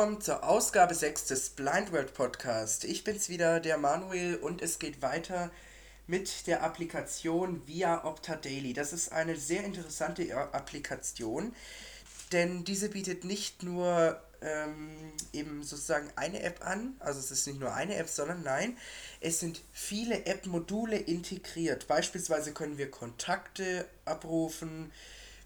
[0.00, 2.84] Willkommen zur Ausgabe 6 des Blind World Podcast.
[2.84, 5.50] Ich bin's wieder, der Manuel, und es geht weiter
[6.06, 8.72] mit der Applikation Via Opta Daily.
[8.72, 11.54] Das ist eine sehr interessante Applikation,
[12.32, 17.60] denn diese bietet nicht nur ähm, eben sozusagen eine App an, also es ist nicht
[17.60, 18.78] nur eine App, sondern nein,
[19.20, 21.88] es sind viele App-Module integriert.
[21.88, 24.92] Beispielsweise können wir Kontakte abrufen,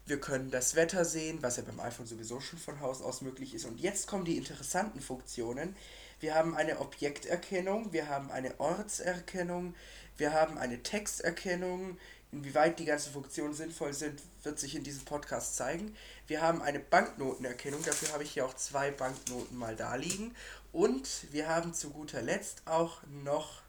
[0.05, 3.55] wir können das Wetter sehen, was ja beim iPhone sowieso schon von Haus aus möglich
[3.55, 3.65] ist.
[3.65, 5.75] Und jetzt kommen die interessanten Funktionen.
[6.19, 9.75] Wir haben eine Objekterkennung, wir haben eine Ortserkennung,
[10.17, 11.97] wir haben eine Texterkennung.
[12.31, 15.95] Inwieweit die ganzen Funktionen sinnvoll sind, wird sich in diesem Podcast zeigen.
[16.27, 20.35] Wir haben eine Banknotenerkennung, dafür habe ich hier auch zwei Banknoten mal da liegen.
[20.71, 23.61] Und wir haben zu guter Letzt auch noch,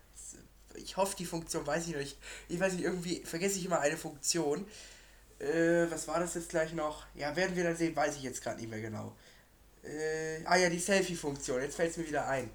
[0.74, 3.80] ich hoffe, die Funktion weiß ich noch nicht, ich weiß nicht, irgendwie vergesse ich immer
[3.80, 4.66] eine Funktion.
[5.38, 7.04] Äh, was war das jetzt gleich noch?
[7.14, 9.14] Ja, werden wir dann sehen, weiß ich jetzt gerade nicht mehr genau.
[9.82, 12.50] Äh, ah ja, die Selfie-Funktion, jetzt fällt es mir wieder ein.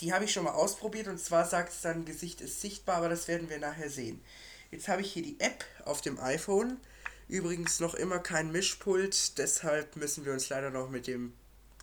[0.00, 3.08] Die habe ich schon mal ausprobiert und zwar sagt es dann, Gesicht ist sichtbar, aber
[3.08, 4.22] das werden wir nachher sehen.
[4.70, 6.78] Jetzt habe ich hier die App auf dem iPhone.
[7.28, 11.32] Übrigens noch immer kein Mischpult, deshalb müssen wir uns leider noch mit dem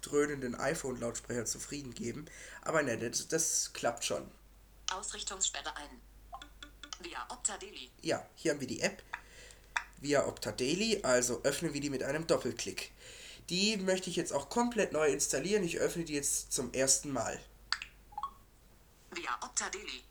[0.01, 2.25] dröhnenden iPhone-Lautsprecher zufrieden geben.
[2.61, 4.29] Aber ne, das, das klappt schon.
[4.93, 5.89] Ausrichtungssperre ein.
[7.01, 7.89] Via Opta Daily.
[8.01, 9.01] Ja, hier haben wir die App
[10.03, 12.91] via Opta Daily, also öffnen wir die mit einem Doppelklick.
[13.49, 15.63] Die möchte ich jetzt auch komplett neu installieren.
[15.63, 17.39] Ich öffne die jetzt zum ersten Mal.
[19.11, 20.03] Via Opta Daily.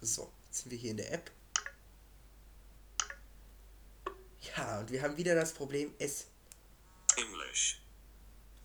[0.00, 1.30] So, jetzt sind wir hier in der App.
[4.56, 6.26] Ja, und wir haben wieder das Problem, es...
[7.16, 7.82] English.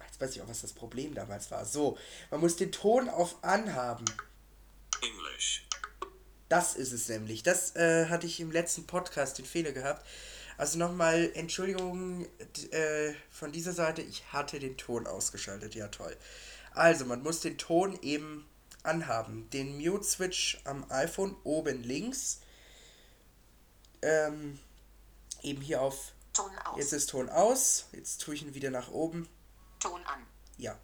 [0.06, 1.66] Jetzt weiß ich auch, was das Problem damals war.
[1.66, 1.97] So,
[2.31, 4.06] man muss den Ton auf Anhaben.
[5.02, 5.66] English.
[6.50, 7.44] Das ist es nämlich.
[7.44, 10.06] Das äh, hatte ich im letzten Podcast den Fehler gehabt.
[10.58, 12.28] Also nochmal Entschuldigung
[12.72, 15.74] äh, von dieser Seite, ich hatte den Ton ausgeschaltet.
[15.76, 16.18] Ja, toll.
[16.74, 18.46] Also, man muss den Ton eben
[18.84, 19.50] anhaben.
[19.52, 22.42] Den Mute-Switch am iPhone oben links.
[24.02, 24.59] Ähm,
[25.42, 26.14] eben hier auf.
[26.34, 26.78] Ton aus.
[26.78, 27.88] Jetzt ist Ton aus.
[27.92, 29.28] Jetzt tue ich ihn wieder nach oben.
[29.80, 30.26] Ton an.
[30.58, 30.78] Ja.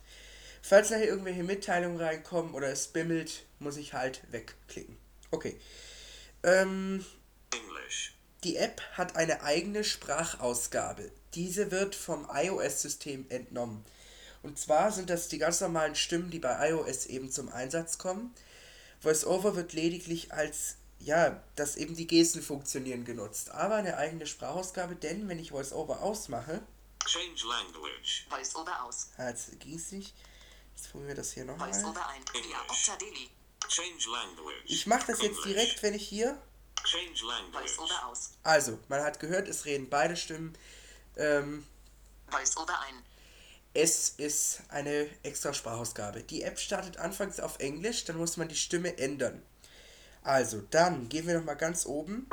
[0.61, 4.97] Falls nachher irgendwelche Mitteilungen reinkommen oder es bimmelt, muss ich halt wegklicken.
[5.31, 5.59] Okay.
[6.43, 7.05] Ähm,
[7.51, 8.15] English.
[8.43, 11.11] die App hat eine eigene Sprachausgabe.
[11.33, 13.83] Diese wird vom iOS-System entnommen.
[14.43, 18.33] Und zwar sind das die ganz normalen Stimmen, die bei iOS eben zum Einsatz kommen.
[19.01, 23.49] VoiceOver wird lediglich als, ja, dass eben die Gesten funktionieren genutzt.
[23.49, 26.61] Aber eine eigene Sprachausgabe, denn wenn ich VoiceOver ausmache,
[27.05, 28.25] Change language.
[28.29, 29.09] Voice-Over aus.
[29.17, 30.15] ah, jetzt ging es nicht.
[30.75, 31.71] Jetzt probieren wir das hier nochmal.
[31.71, 32.25] Voice-Over ein.
[32.25, 33.31] Change language.
[34.65, 35.43] Ich mache das jetzt English.
[35.45, 36.41] direkt, wenn ich hier
[36.83, 37.69] Change language.
[37.71, 38.31] Voice-Over aus.
[38.43, 40.57] Also, man hat gehört, es reden beide Stimmen.
[41.17, 41.65] Ähm,
[43.73, 46.23] es ist eine extra Sprachausgabe.
[46.23, 49.41] Die App startet anfangs auf Englisch, dann muss man die Stimme ändern.
[50.23, 52.29] Also, dann gehen wir nochmal ganz oben.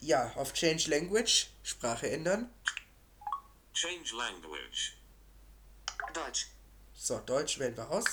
[0.00, 2.52] Ja, auf Change Language, Sprache ändern.
[3.74, 4.96] Change language.
[6.14, 6.46] Deutsch.
[6.96, 8.04] So, Deutsch wählen wir aus.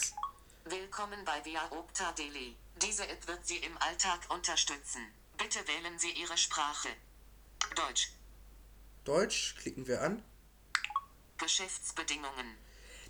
[0.65, 2.55] Willkommen bei Via Opta Daily.
[2.81, 5.01] Diese App wird Sie im Alltag unterstützen.
[5.37, 6.89] Bitte wählen Sie Ihre Sprache.
[7.75, 8.11] Deutsch.
[9.05, 10.23] Deutsch klicken wir an.
[11.37, 12.57] Geschäftsbedingungen.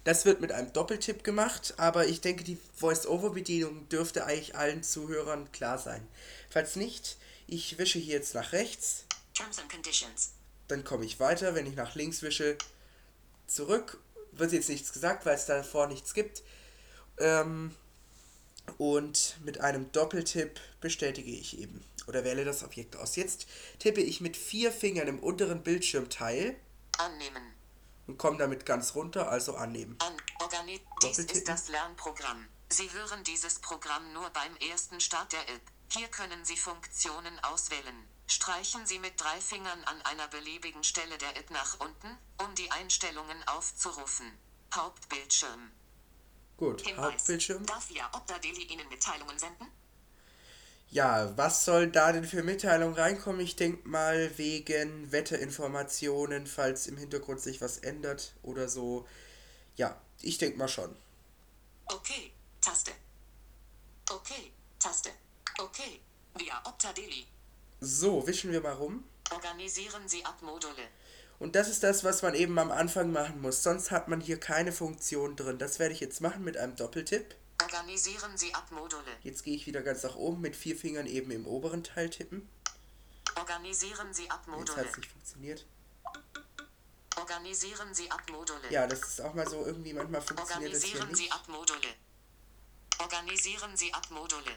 [0.03, 5.51] Das wird mit einem Doppeltipp gemacht, aber ich denke, die Voice-Over-Bedienung dürfte eigentlich allen Zuhörern
[5.51, 6.05] klar sein.
[6.49, 7.17] Falls nicht,
[7.47, 10.33] ich wische hier jetzt nach rechts, Terms and Conditions.
[10.67, 11.55] dann komme ich weiter.
[11.55, 12.57] Wenn ich nach links wische,
[13.47, 13.99] zurück.
[14.35, 16.43] Wird jetzt nichts gesagt, weil es davor nichts gibt.
[17.19, 17.75] Ähm,
[18.77, 23.15] und mit einem Doppeltipp bestätige ich eben oder wähle das Objekt aus.
[23.15, 23.45] Jetzt
[23.79, 26.55] tippe ich mit vier Fingern im unteren Bildschirmteil
[26.97, 27.53] Annehmen.
[28.07, 29.97] und komme damit ganz runter, also annehmen.
[29.99, 30.13] An.
[30.41, 32.47] Organi Dies ist das Lernprogramm.
[32.69, 35.61] Sie hören dieses Programm nur beim ersten Start der App.
[35.91, 38.07] Hier können Sie Funktionen auswählen.
[38.27, 42.71] Streichen Sie mit drei Fingern an einer beliebigen Stelle der App nach unten, um die
[42.71, 44.31] Einstellungen aufzurufen.
[44.73, 45.71] Hauptbildschirm.
[46.57, 47.13] Gut, Hinweis.
[47.13, 47.65] Hauptbildschirm.
[47.65, 49.67] Darf Opta Daily Ihnen Mitteilungen senden?
[50.93, 53.41] Ja, was soll da denn für Mitteilungen reinkommen?
[53.41, 59.07] Ich denke mal wegen Wetterinformationen, falls im Hintergrund sich was ändert oder so.
[59.75, 60.95] Ja, ich denke mal schon.
[61.87, 62.31] Okay,
[62.61, 62.91] Taste.
[64.09, 65.09] Okay, Taste.
[65.57, 65.99] Okay,
[66.35, 67.25] Via Opta Daily.
[67.83, 69.03] So, wischen wir mal rum.
[69.31, 70.87] Organisieren Sie App-Module.
[71.39, 73.61] Und das ist das, was man eben am Anfang machen muss.
[73.61, 75.57] Sonst hat man hier keine Funktion drin.
[75.57, 77.35] Das werde ich jetzt machen mit einem Doppeltipp.
[77.61, 79.11] Organisieren Sie App-Module.
[79.23, 82.47] Jetzt gehe ich wieder ganz nach oben mit vier Fingern eben im oberen Teil tippen.
[83.35, 84.87] Organisieren Sie Jetzt hat Abmodule.
[84.89, 85.65] es nicht funktioniert.
[87.17, 88.69] Organisieren Sie Abmodule.
[88.69, 91.33] Ja, das ist auch mal so irgendwie, manchmal funktioniert das hier Organisieren Sie nicht.
[91.33, 91.89] Abmodule.
[92.99, 94.55] Organisieren Sie Abmodule.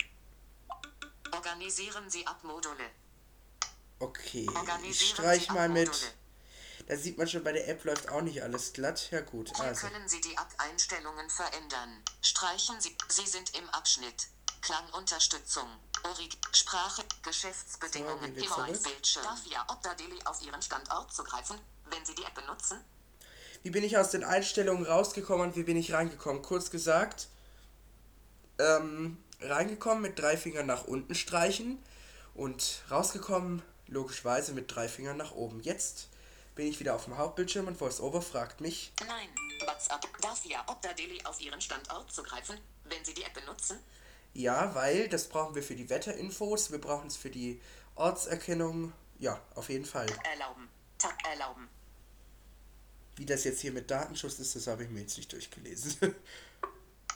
[1.32, 2.90] Organisieren Sie Abmodule.
[3.98, 4.46] Okay,
[4.88, 6.14] ich streich mal mit.
[6.86, 9.10] Da sieht man schon, bei der App läuft auch nicht alles glatt.
[9.10, 9.88] Ja gut, Hier also.
[9.88, 12.02] können Sie die App-Einstellungen verändern.
[12.22, 12.96] Streichen Sie.
[13.08, 14.28] Sie sind im Abschnitt.
[14.60, 15.68] Klangunterstützung.
[16.04, 17.02] Orig Sprache.
[17.02, 18.36] So, Geschäftsbedingungen.
[18.36, 18.82] zurück.
[18.82, 19.24] Bildschirm.
[19.24, 21.58] Darf Ihr Opta-Daily auf Ihren Standort zugreifen,
[21.90, 22.78] wenn Sie die App benutzen?
[23.62, 26.42] Wie bin ich aus den Einstellungen rausgekommen und wie bin ich reingekommen?
[26.42, 27.28] Kurz gesagt,
[28.58, 31.82] ähm, reingekommen mit drei Fingern nach unten streichen
[32.34, 35.60] und rausgekommen, logischerweise mit drei Fingern nach oben.
[35.60, 36.08] Jetzt
[36.54, 39.28] bin ich wieder auf dem Hauptbildschirm und VoiceOver fragt mich, Nein.
[39.66, 40.06] WhatsApp.
[40.20, 43.78] Darf Ihr Opta-Daily auf Ihren Standort zugreifen, wenn Sie die App benutzen?
[44.34, 47.60] ja, weil das brauchen wir für die Wetterinfos, wir brauchen es für die
[47.94, 50.06] Ortserkennung, ja, auf jeden Fall.
[50.30, 50.68] Erlauben.
[50.98, 51.68] Tab erlauben.
[53.16, 55.96] Wie das jetzt hier mit Datenschutz ist, das habe ich mir jetzt nicht durchgelesen.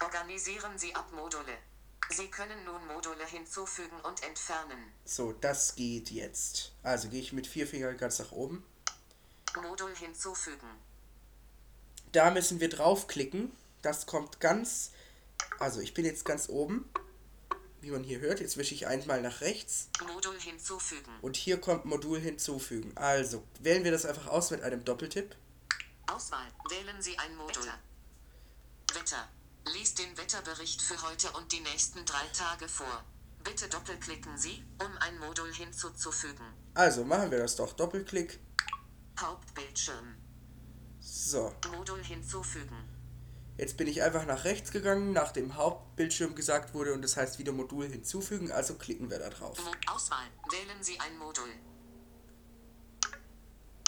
[0.02, 1.58] Organisieren Sie Abmodule.
[2.10, 4.92] Sie können nun Module hinzufügen und entfernen.
[5.04, 6.72] so, das geht jetzt.
[6.82, 8.64] Also gehe ich mit vier Fingern ganz nach oben.
[9.62, 10.68] Modul hinzufügen.
[12.12, 13.52] Da müssen wir draufklicken.
[13.82, 14.90] Das kommt ganz.
[15.58, 16.90] Also ich bin jetzt ganz oben.
[17.80, 18.40] Wie man hier hört.
[18.40, 19.88] Jetzt wische ich einmal nach rechts.
[20.06, 21.12] Modul hinzufügen.
[21.22, 22.92] Und hier kommt Modul hinzufügen.
[22.96, 25.36] Also wählen wir das einfach aus mit einem Doppeltipp.
[26.08, 26.48] Auswahl.
[26.68, 27.66] Wählen Sie ein Modul.
[28.92, 29.28] Wetter.
[29.66, 33.04] Lies den Wetterbericht für heute und die nächsten drei Tage vor.
[33.44, 36.44] Bitte doppelklicken Sie, um ein Modul hinzuzufügen.
[36.74, 37.72] Also machen wir das doch.
[37.72, 38.38] Doppelklick.
[39.18, 40.16] Hauptbildschirm.
[41.00, 41.52] So.
[41.72, 42.76] Modul hinzufügen.
[43.56, 47.52] Jetzt bin ich einfach nach rechts gegangen, nachdem Hauptbildschirm gesagt wurde und das heißt wieder
[47.52, 48.50] Modul hinzufügen.
[48.52, 49.58] Also klicken wir da drauf.
[49.86, 50.26] Auswahl.
[50.50, 51.50] Wählen Sie ein Modul.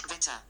[0.07, 0.43] Wetter.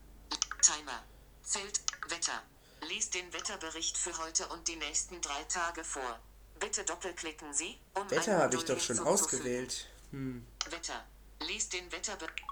[0.62, 1.04] Timer.
[1.42, 1.82] Feld.
[2.10, 2.42] Wetter.
[2.90, 6.20] Lies den Wetterbericht für heute und die nächsten drei Tage vor.
[6.60, 9.88] Bitte doppelklicken Sie, um Wetter habe ich doch schon ausgewählt.
[10.12, 10.46] Hm.
[10.70, 11.06] Wetter.
[11.48, 12.44] Lies den Wetterbericht.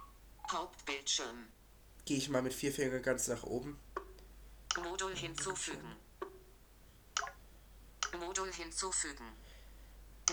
[0.51, 1.47] Hauptbildschirm.
[2.05, 3.79] Gehe ich mal mit vier Fingern ganz nach oben.
[4.83, 5.95] Modul hinzufügen.
[8.19, 9.25] Modul hinzufügen.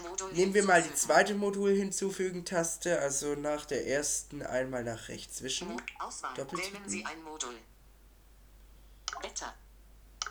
[0.03, 1.15] Modul Nehmen wir mal die hinzufügen.
[1.15, 5.69] zweite Modul hinzufügen Taste, also nach der ersten einmal nach rechts wischen.
[5.69, 6.35] Mo Auswahl.
[6.35, 6.75] Doppeltippen.
[6.81, 7.55] Wählen Sie ein Modul.
[9.23, 9.55] Wetter.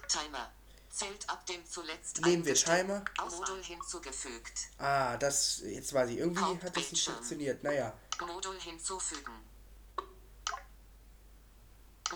[0.07, 0.51] Timer.
[0.89, 3.04] Fällt ab dem zuletzt Nehmen wir Timer.
[3.30, 4.69] Modul hinzugefügt.
[4.80, 7.63] Ah, das, jetzt weiß ich, irgendwie hat das nicht funktioniert.
[7.63, 7.94] Naja,
[8.25, 9.33] Modul hinzufügen.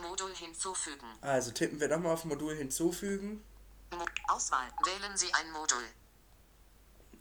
[0.02, 1.06] Modul hinzufügen.
[1.22, 3.44] also tippen wir nochmal auf Modul hinzufügen.
[4.28, 4.72] Auswahl.
[4.86, 5.84] Wählen Sie ein Modul.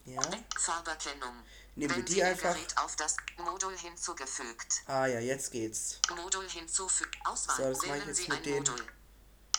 [0.05, 0.21] Ja.
[0.57, 1.43] Farberkennung.
[1.75, 2.55] Nehmen wir die einfach.
[2.77, 4.81] Auf das Modul hinzugefügt.
[4.87, 5.99] Ah ja, jetzt geht's.
[6.15, 7.11] Modul hinzufügen.
[7.25, 7.57] Auswahl.
[7.57, 8.87] So, das mache ich jetzt Sie mit Modul.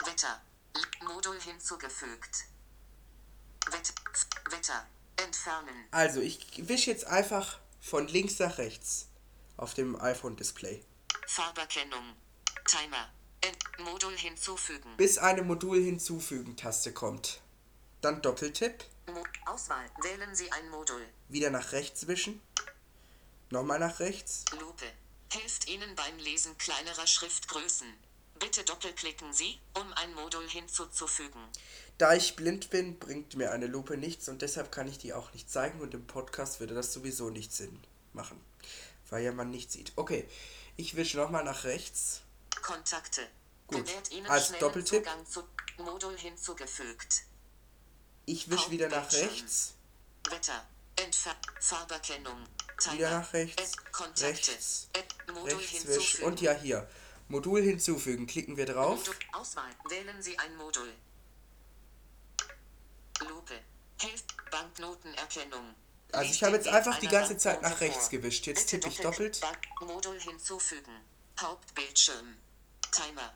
[0.04, 0.42] Wetter.
[1.02, 2.44] Modul hinzugefügt.
[3.70, 3.92] Wett
[4.50, 4.86] Wetter.
[5.16, 5.86] Entfernen.
[5.90, 9.08] Also, ich wische jetzt einfach von links nach rechts
[9.56, 10.82] auf dem iPhone-Display.
[11.26, 12.16] Farberkennung.
[12.66, 13.10] Timer.
[13.40, 14.96] Ent Modul hinzufügen.
[14.96, 17.40] Bis eine Modul hinzufügen Taste kommt.
[18.00, 18.84] Dann Doppeltipp.
[19.06, 19.90] Mo Auswahl.
[20.02, 21.06] Wählen Sie ein Modul.
[21.28, 22.40] Wieder nach rechts wischen.
[23.50, 24.44] Nochmal nach rechts.
[24.58, 24.86] Lupe.
[25.32, 27.92] Hilft Ihnen beim Lesen kleinerer Schriftgrößen.
[28.42, 31.40] Bitte doppelklicken Sie, um ein Modul hinzuzufügen.
[31.96, 35.32] Da ich blind bin, bringt mir eine Lupe nichts und deshalb kann ich die auch
[35.32, 37.80] nicht zeigen und im Podcast würde das sowieso nicht Sinn
[38.12, 38.40] machen,
[39.11, 39.92] weil ja man nicht sieht.
[39.94, 40.28] Okay,
[40.76, 42.22] ich wische nochmal nach rechts.
[42.62, 43.28] Kontakte.
[43.68, 43.88] Gut.
[44.26, 45.08] Als Doppeltipp.
[45.78, 47.22] Modul hinzugefügt.
[48.26, 49.75] Ich wische wieder nach rechts.
[50.28, 50.66] Wetter.
[50.96, 52.44] Entfer Farberkennung.
[52.76, 52.94] Timer.
[52.96, 53.76] Wieder nach rechts.
[53.92, 54.26] Kontakte.
[54.26, 54.88] Rechts.
[55.44, 56.20] Rechts wisch.
[56.22, 56.88] Und ja hier.
[57.32, 58.26] Modul hinzufügen.
[58.26, 58.98] Klicken wir drauf.
[58.98, 59.70] Modul Auswahl.
[59.88, 60.92] Wählen Sie ein Modul.
[63.26, 63.54] Lupe.
[64.00, 65.74] Hilft Banknotenerkennung.
[66.12, 68.46] Also ich habe jetzt einfach die ganze Zeit nach rechts gewischt.
[68.46, 69.40] Jetzt tippe ich doppelt-
[69.80, 70.92] Modul hinzufügen.
[71.40, 72.36] Hauptbildschirm.
[72.90, 73.32] Timer.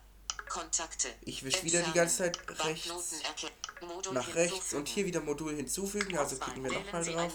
[0.47, 1.09] Kontakte.
[1.21, 3.23] Ich wisch wieder die ganze Zeit rechts
[4.11, 6.15] Nach rechts und hier wieder Modul hinzufügen.
[6.17, 7.33] Also klicken wir nochmal drauf.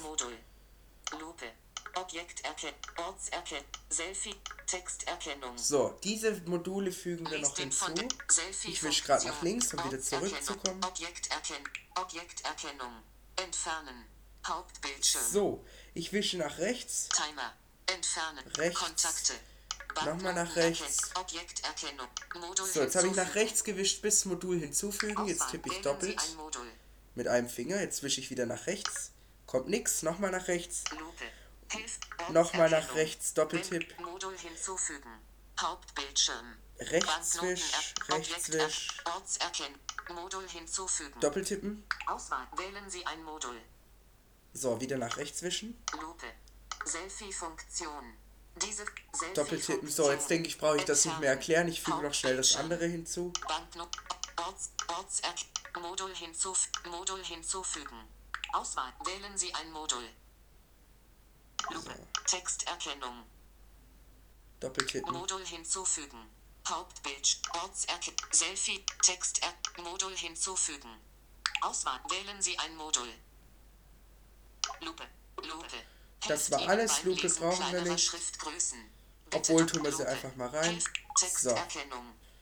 [1.12, 1.20] ein
[1.94, 2.00] Modul.
[2.00, 2.00] Lupe.
[2.00, 2.80] Objekterkennung.
[2.96, 3.64] Ortserkennung.
[3.88, 4.34] Selfie.
[4.66, 5.58] Texterkennung.
[5.58, 7.92] So, diese Module fügen wir noch hinzu.
[8.64, 10.82] Ich wisch gerade nach links, um wieder zurückzukommen.
[10.84, 11.56] Objekterken
[11.94, 13.02] Objekterkennung.
[13.36, 14.06] Entfernen.
[14.46, 15.22] Hauptbildschirm.
[15.30, 17.08] So, ich wische nach rechts.
[17.10, 17.52] Timer.
[17.86, 18.46] Entfernen.
[18.56, 18.80] Rechts.
[18.80, 19.34] Kontakte.
[20.06, 21.12] Nochmal nach rechts.
[22.72, 25.26] So, jetzt habe ich nach rechts gewischt bis Modul hinzufügen.
[25.26, 26.20] Jetzt tippe ich doppelt
[27.14, 27.80] mit einem Finger.
[27.80, 29.10] Jetzt wische ich wieder nach rechts.
[29.46, 30.02] Kommt nix.
[30.02, 30.84] Nochmal nach rechts.
[30.92, 31.24] Lupe.
[32.30, 33.98] Nochmal nach rechts, Doppeltipp.
[34.00, 35.20] Modul hinzufügen.
[35.60, 36.56] Hauptbildschirm.
[36.78, 38.88] Rechtswisch, Rechtswisch.
[40.08, 41.20] Modul hinzufügen.
[41.20, 41.84] Doppeltippen.
[42.06, 42.46] Auswahl.
[42.56, 43.60] Wählen Sie ein Modul.
[44.54, 45.82] So, wieder nach rechts wischen.
[46.00, 46.26] Lupe.
[46.84, 48.14] Selfie-Funktion.
[48.56, 48.84] Diese
[49.34, 49.88] Doppeltippen.
[49.88, 51.68] So, jetzt denke ich, brauche ich das nicht mehr erklären.
[51.68, 53.32] Ich füge noch schnell das andere hinzu.
[54.36, 55.36] Orts, Ortserk
[55.80, 57.96] Modul hinzuf Modul hinzufügen.
[58.52, 58.92] Auswahl.
[59.04, 60.04] Wählen Sie ein Modul.
[61.70, 61.94] Lupe.
[62.26, 63.24] Texterkennung.
[64.60, 65.12] Doppeltippen.
[65.12, 66.28] Modul hinzufügen.
[66.68, 67.40] Hauptbild.
[67.62, 68.20] Ortserkennung.
[68.30, 68.84] Selfie.
[69.02, 69.40] Text.
[69.82, 70.98] Modul hinzufügen.
[71.62, 72.00] Auswahl.
[72.10, 73.08] Wählen Sie ein Modul.
[74.80, 75.04] Lupe.
[75.36, 75.76] Lupe.
[76.28, 77.02] Das war alles.
[77.04, 78.12] Lupe brauchen wir nicht.
[79.34, 80.82] Obwohl, tun wir sie einfach mal rein.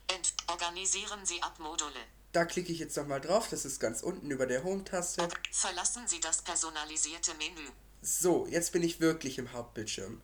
[0.09, 2.01] Ent Organisieren Sie Abmodule.
[2.33, 3.49] Da klicke ich jetzt nochmal drauf.
[3.49, 5.29] Das ist ganz unten über der Home-Taste.
[5.53, 7.71] Verlassen Sie das personalisierte Menü.
[8.03, 10.23] So, jetzt bin ich wirklich im Hauptbildschirm.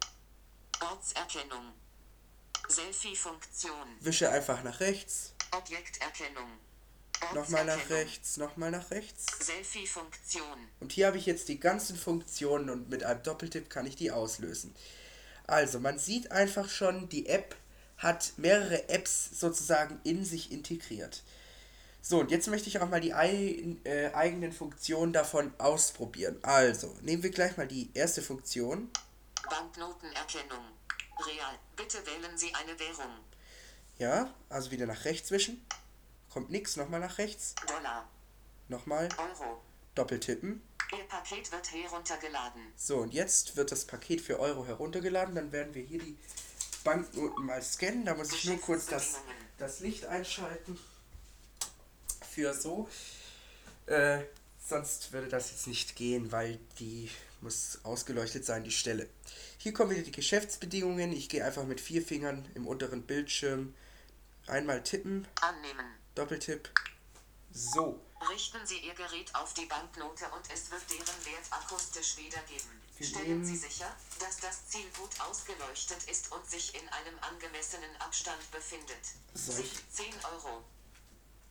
[0.80, 1.72] Ortserkennung.
[2.68, 3.86] Selfie-Funktion.
[4.00, 5.34] Wische einfach nach rechts.
[5.52, 6.50] Objekterkennung.
[7.34, 8.38] Nochmal nach rechts.
[8.38, 9.26] Nochmal nach rechts.
[9.40, 10.68] Selfie-Funktion.
[10.80, 14.10] Und hier habe ich jetzt die ganzen Funktionen und mit einem Doppeltipp kann ich die
[14.10, 14.74] auslösen.
[15.46, 17.56] Also, man sieht einfach schon, die App
[17.98, 21.22] hat mehrere Apps sozusagen in sich integriert.
[22.08, 26.38] So, und jetzt möchte ich auch mal die ei äh, eigenen Funktionen davon ausprobieren.
[26.42, 28.88] Also, nehmen wir gleich mal die erste Funktion.
[29.50, 30.66] Banknotenerkennung.
[31.26, 31.58] Real.
[31.74, 33.10] Bitte wählen Sie eine Währung.
[33.98, 35.66] Ja, also wieder nach rechts wischen.
[36.32, 37.56] Kommt nix, nochmal nach rechts.
[37.66, 38.08] Dollar.
[38.68, 39.60] Nochmal Euro.
[39.96, 40.62] doppeltippen.
[40.96, 42.72] Ihr Paket wird heruntergeladen.
[42.76, 45.34] So, und jetzt wird das Paket für Euro heruntergeladen.
[45.34, 46.16] Dann werden wir hier die
[46.84, 48.04] Banknoten mal scannen.
[48.04, 49.16] Da muss ich nur kurz das,
[49.58, 50.78] das Licht einschalten.
[52.36, 52.86] Für so.
[53.86, 54.24] Äh,
[54.62, 59.08] sonst würde das jetzt nicht gehen, weil die muss ausgeleuchtet sein, die Stelle.
[59.56, 61.12] Hier kommen wieder die Geschäftsbedingungen.
[61.12, 63.74] Ich gehe einfach mit vier Fingern im unteren Bildschirm
[64.48, 65.26] einmal tippen.
[65.40, 65.86] Annehmen.
[66.14, 66.68] Doppeltipp.
[67.54, 68.02] So.
[68.30, 72.68] Richten Sie Ihr Gerät auf die Banknote und es wird deren Wert akustisch wiedergeben.
[72.98, 77.96] Wir Stellen Sie sicher, dass das Ziel gut ausgeleuchtet ist und sich in einem angemessenen
[77.98, 79.00] Abstand befindet.
[79.32, 80.62] So, Sie- ich- 10 Euro.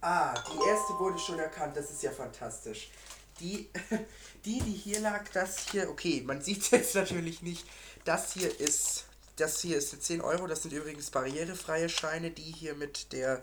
[0.08, 2.92] Ah, die erste wurde schon erkannt, das ist ja fantastisch.
[3.40, 3.72] Die,
[4.46, 7.66] die, die hier lag, das hier, okay, man sieht es jetzt natürlich nicht.
[8.04, 9.06] Das hier ist,
[9.38, 13.42] das hier ist 10 Euro, das sind übrigens barrierefreie Scheine, die hier mit der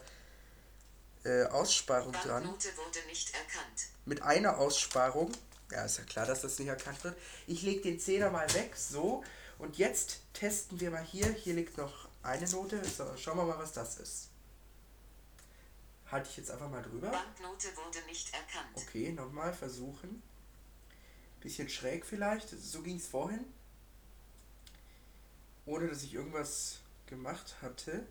[1.25, 2.45] äh, Aussparung dran.
[2.45, 3.89] Banknote wurde nicht erkannt.
[4.05, 5.33] Mit einer Aussparung.
[5.73, 7.17] Ja, ist ja klar, dass das nicht erkannt wird.
[7.49, 9.25] Ich lege den Zehner mal weg, so.
[9.59, 11.27] Und jetzt testen wir mal hier.
[11.27, 12.81] Hier liegt noch eine Note.
[12.85, 14.32] So, schauen wir mal, was das ist.
[16.13, 17.11] Halte ich jetzt einfach mal drüber.
[17.11, 18.69] Banknote wurde nicht erkannt.
[18.75, 20.23] Okay, nochmal versuchen.
[21.41, 22.51] Bisschen schräg vielleicht.
[22.51, 23.47] So ging es vorhin.
[25.65, 28.07] Ohne dass ich irgendwas gemacht hatte.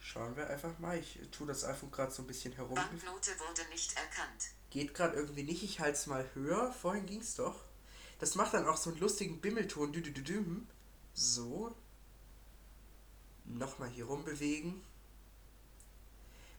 [0.00, 0.98] Schauen wir einfach mal.
[0.98, 2.74] Ich tue das iPhone gerade so ein bisschen herum.
[2.74, 4.50] Banknote wurde nicht erkannt.
[4.70, 5.62] Geht gerade irgendwie nicht.
[5.62, 6.72] Ich halte es mal höher.
[6.72, 7.60] Vorhin ging es doch.
[8.18, 9.92] Das macht dann auch so einen lustigen Bimmelton.
[9.92, 10.62] Dü -dü -dü.
[11.12, 11.72] So.
[13.44, 14.82] Nochmal hier rumbewegen.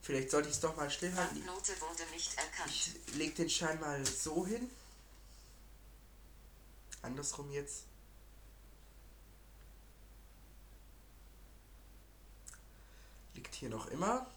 [0.05, 1.41] Vielleicht sollte ich es doch mal stillhalten.
[2.67, 4.69] Ich leg den Schein mal so hin.
[7.01, 7.85] Andersrum jetzt.
[13.33, 14.27] Liegt hier noch immer.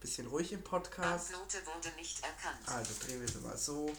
[0.00, 1.30] Bisschen ruhig im Podcast.
[1.30, 2.66] Banknote wurde nicht erkannt.
[2.66, 3.94] Also drehen wir sie mal so.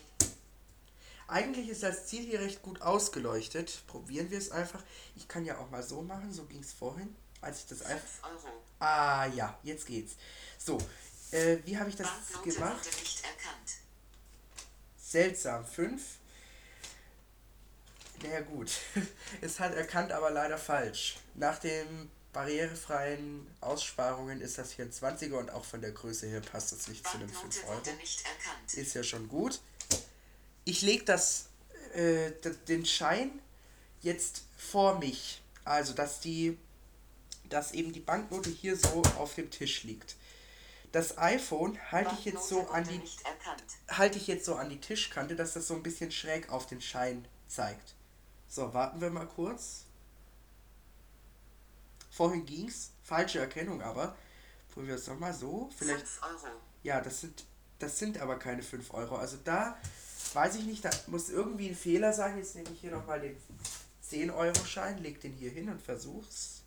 [1.30, 3.84] Eigentlich ist das Ziel hier recht gut ausgeleuchtet.
[3.88, 4.84] Probieren wir es einfach.
[5.16, 6.34] Ich kann ja auch mal so machen.
[6.34, 7.16] So ging es vorhin.
[7.42, 8.30] Als ich das einfach.
[8.30, 8.64] 5 Euro.
[8.80, 10.16] Ah ja, jetzt geht's.
[10.58, 10.78] So,
[11.32, 12.86] äh, wie habe ich das Banknote gemacht?
[12.86, 13.72] wurde nicht erkannt.
[15.02, 15.66] Seltsam.
[15.66, 16.02] 5.
[18.24, 18.72] Naja gut.
[19.42, 21.18] es hat erkannt, aber leider falsch.
[21.36, 26.42] Nach den barrierefreien Aussparungen ist das hier ein 20er und auch von der Größe her
[26.42, 27.78] passt das nicht zu einem 5 Banknote Euro.
[27.80, 28.74] wurde nicht erkannt.
[28.74, 29.60] Ist ja schon gut.
[30.64, 31.48] Ich lege das,
[31.94, 32.32] äh,
[32.68, 33.42] den Schein
[34.02, 35.42] jetzt vor mich.
[35.66, 36.58] Also, dass die,
[37.52, 40.16] dass eben die Banknote hier so auf dem Tisch liegt.
[40.92, 43.02] Das iPhone halte ich jetzt so an die,
[43.90, 46.82] halte ich jetzt so an die Tischkante, dass das so ein bisschen schräg auf den
[46.82, 47.96] Schein zeigt.
[48.50, 49.86] So, warten wir mal kurz.
[52.10, 54.18] Vorhin ging's, falsche Erkennung aber.
[54.70, 55.70] Probieren wir es nochmal so.
[55.78, 56.56] Vielleicht 5 Euro.
[56.84, 57.46] ja, das sind,
[57.80, 59.16] das sind aber keine 5 Euro.
[59.16, 59.78] Also da
[60.34, 62.38] weiß ich nicht, da muss irgendwie ein Fehler sein.
[62.38, 63.38] Jetzt nehme ich hier nochmal den
[64.10, 66.61] 10-Euro-Schein, leg den hier hin und versuch's.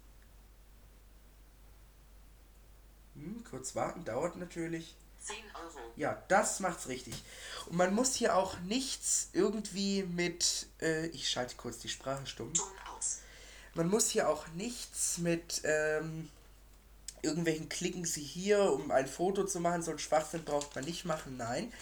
[3.15, 4.95] Hm, kurz warten, dauert natürlich.
[5.25, 5.93] 10 Euro.
[5.97, 7.15] Ja, das macht's richtig.
[7.67, 10.67] Und man muss hier auch nichts irgendwie mit.
[10.81, 12.53] Äh, ich schalte kurz die Sprache stumm.
[12.53, 13.21] Ton aus.
[13.75, 16.29] Man muss hier auch nichts mit ähm,
[17.23, 19.83] irgendwelchen Klicken Sie hier, um ein Foto zu machen.
[19.83, 21.37] So ein Schwachsinn braucht man nicht machen.
[21.37, 21.73] Nein.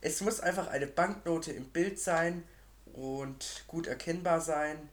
[0.00, 2.42] Es muss einfach eine Banknote im Bild sein
[2.92, 4.88] und gut erkennbar sein.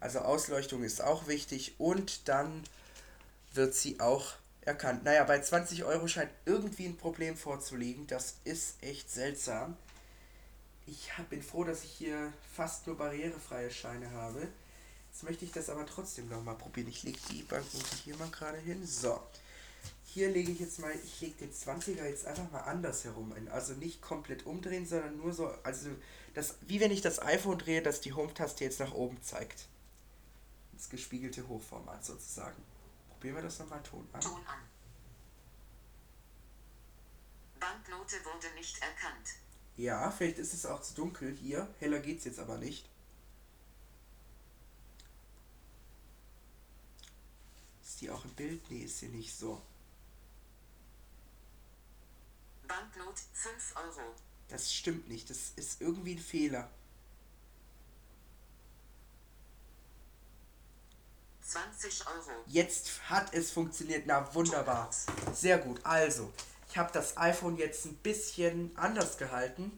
[0.00, 1.76] Also Ausleuchtung ist auch wichtig.
[1.78, 2.62] Und dann
[3.54, 4.34] wird sie auch
[4.68, 5.02] erkannt.
[5.02, 8.06] Naja, bei 20 Euro scheint irgendwie ein Problem vorzuliegen.
[8.06, 9.76] Das ist echt seltsam.
[10.86, 14.46] Ich bin froh, dass ich hier fast nur barrierefreie Scheine habe.
[15.10, 16.88] Jetzt möchte ich das aber trotzdem nochmal probieren.
[16.88, 18.86] Ich lege die Banknote hier mal gerade hin.
[18.86, 19.20] So.
[20.04, 23.48] Hier lege ich jetzt mal, ich lege den 20er jetzt einfach mal anders herum hin.
[23.48, 25.90] Also nicht komplett umdrehen, sondern nur so, also
[26.34, 29.66] das, wie wenn ich das iPhone drehe, dass die Home-Taste jetzt nach oben zeigt.
[30.72, 32.62] Das gespiegelte Hochformat sozusagen.
[33.18, 34.20] Probieren wir das nochmal Ton an.
[34.20, 34.60] Ton an.
[37.58, 39.30] Banknote wurde nicht erkannt.
[39.76, 41.68] Ja, vielleicht ist es auch zu dunkel hier.
[41.80, 42.88] Heller geht's jetzt aber nicht.
[47.82, 48.70] Ist die auch im Bild?
[48.70, 49.60] Nee, ist sie nicht so.
[52.68, 54.14] Banknote 5 Euro.
[54.46, 55.28] Das stimmt nicht.
[55.28, 56.70] Das ist irgendwie ein Fehler.
[61.48, 62.30] 20 Euro.
[62.46, 64.04] Jetzt hat es funktioniert.
[64.06, 64.90] Na, wunderbar.
[65.34, 65.80] Sehr gut.
[65.82, 66.30] Also,
[66.70, 69.72] ich habe das iPhone jetzt ein bisschen anders gehalten.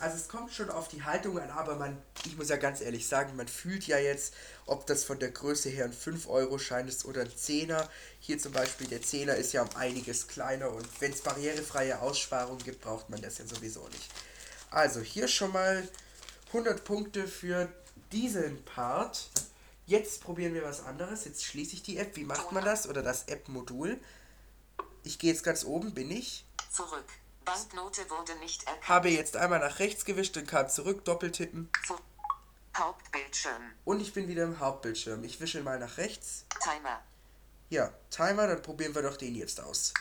[0.00, 3.08] Also es kommt schon auf die Haltung an, aber man, ich muss ja ganz ehrlich
[3.08, 4.32] sagen, man fühlt ja jetzt,
[4.64, 7.88] ob das von der Größe her ein 5-Euro-Schein ist oder ein 10er.
[8.20, 12.62] Hier zum Beispiel, der 10er ist ja um einiges kleiner und wenn es barrierefreie Aussparungen
[12.62, 14.08] gibt, braucht man das ja sowieso nicht.
[14.70, 15.88] Also hier schon mal
[16.48, 17.68] 100 Punkte für
[18.12, 19.28] diesen Part.
[19.88, 21.24] Jetzt probieren wir was anderes.
[21.24, 22.14] Jetzt schließe ich die App.
[22.14, 22.86] Wie macht man das?
[22.86, 23.98] Oder das App-Modul.
[25.02, 26.44] Ich gehe jetzt ganz oben, bin ich.
[26.70, 27.06] Zurück.
[27.46, 28.86] Banknote wurde nicht erkannt.
[28.86, 31.70] Habe jetzt einmal nach rechts gewischt und kam zurück, doppeltippen.
[31.86, 31.96] Zu
[32.76, 33.62] Hauptbildschirm.
[33.86, 35.24] Und ich bin wieder im Hauptbildschirm.
[35.24, 36.44] Ich wische mal nach rechts.
[36.62, 37.02] Timer.
[37.70, 39.94] Ja, Timer, dann probieren wir doch den jetzt aus.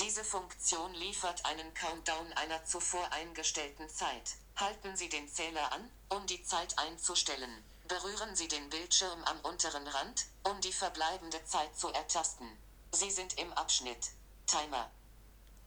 [0.00, 4.34] Diese Funktion liefert einen Countdown einer zuvor eingestellten Zeit.
[4.56, 7.62] Halten Sie den Zähler an, um die Zeit einzustellen.
[7.90, 12.46] Berühren Sie den Bildschirm am unteren Rand, um die verbleibende Zeit zu ertasten.
[12.92, 14.12] Sie sind im Abschnitt.
[14.46, 14.88] Timer.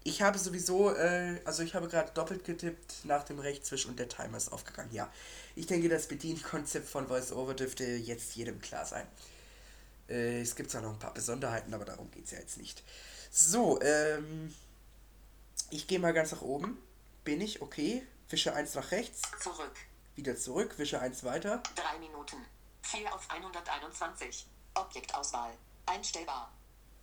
[0.06, 4.08] Ich habe sowieso, äh, also ich habe gerade doppelt getippt nach dem Rechtswisch und der
[4.08, 4.94] Timer ist aufgegangen.
[4.94, 5.12] Ja,
[5.58, 9.06] ich denke, das Bedienkonzept von VoiceOver dürfte jetzt jedem klar sein.
[10.08, 12.84] Äh, es gibt zwar noch ein paar Besonderheiten, aber darum geht es ja jetzt nicht.
[13.32, 14.56] So, ähm,
[15.72, 16.78] ich gehe mal ganz nach oben.
[17.26, 18.08] Bin ich, okay.
[18.30, 19.76] Wische 1 nach rechts, Zurück.
[20.16, 21.62] Wieder zurück, wische 1 weiter.
[21.76, 22.38] 3 Minuten.
[22.84, 24.48] 4 auf 121.
[24.76, 25.54] Objektauswahl.
[25.86, 26.52] Einstellbar.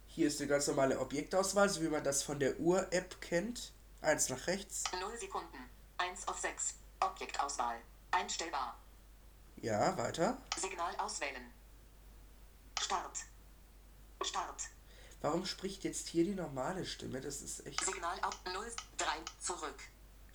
[0.06, 3.72] Hier ist die ganz normale Objektauswahl, so wie man das von der Uhr-App kennt.
[4.02, 4.84] 1 nach rechts.
[4.98, 5.70] 0 Sekunden.
[5.98, 6.74] 1 auf 6.
[7.00, 7.80] Objektauswahl.
[8.10, 8.78] Einstellbar.
[9.56, 10.38] Ja, weiter.
[10.56, 11.52] Signal auswählen.
[12.80, 13.18] Start.
[14.22, 14.62] Start.
[15.20, 17.20] Warum spricht jetzt hier die normale Stimme?
[17.20, 17.84] Das ist echt.
[17.84, 19.06] Signal auf 0, 3,
[19.38, 19.78] zurück.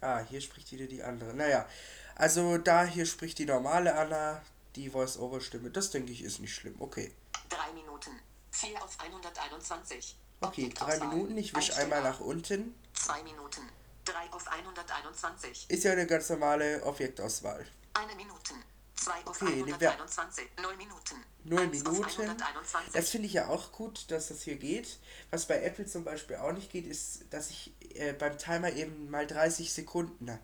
[0.02, 1.34] Ah, hier spricht wieder die andere.
[1.34, 1.68] Naja,
[2.16, 4.42] also da hier spricht die normale Anna,
[4.76, 5.70] die Voice-Over-Stimme.
[5.70, 6.76] Das denke ich ist nicht schlimm.
[6.80, 7.12] Okay.
[7.50, 8.12] 3 Minuten.
[8.52, 10.18] 4 auf 121.
[10.42, 11.00] Okay, drei.
[11.00, 11.38] Minuten.
[11.38, 12.76] Ich wische einmal nach unten.
[12.94, 13.62] 2 Minuten.
[14.06, 15.66] 3 auf 121.
[15.70, 17.66] Ist ja eine ganz normale Objektauswahl.
[17.94, 18.56] 1 Minuten.
[18.96, 20.46] 2 auf Okay, nehmen wir- 121.
[20.62, 21.16] 0 Minuten.
[21.44, 22.22] 0 1 auf Minuten.
[22.22, 22.94] 121.
[22.94, 25.00] Das finde ich ja auch gut, dass das hier geht.
[25.32, 29.10] Was bei Apple zum Beispiel auch nicht geht, ist, dass ich äh, beim Timer eben
[29.10, 30.38] mal 30 Sekunden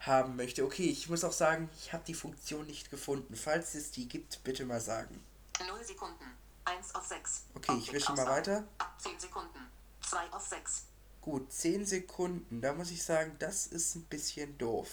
[0.00, 0.64] haben möchte.
[0.64, 3.36] Okay, ich muss auch sagen, ich habe die Funktion nicht gefunden.
[3.36, 5.22] Falls es die gibt, bitte mal sagen.
[5.66, 6.24] 0 Sekunden.
[6.64, 7.44] 1 auf 6.
[7.54, 8.64] Okay, ich wische mal weiter.
[8.78, 9.58] Ab 10 Sekunden.
[10.02, 10.84] 2 auf 6.
[11.20, 12.60] Gut, 10 Sekunden.
[12.60, 14.88] Da muss ich sagen, das ist ein bisschen doof.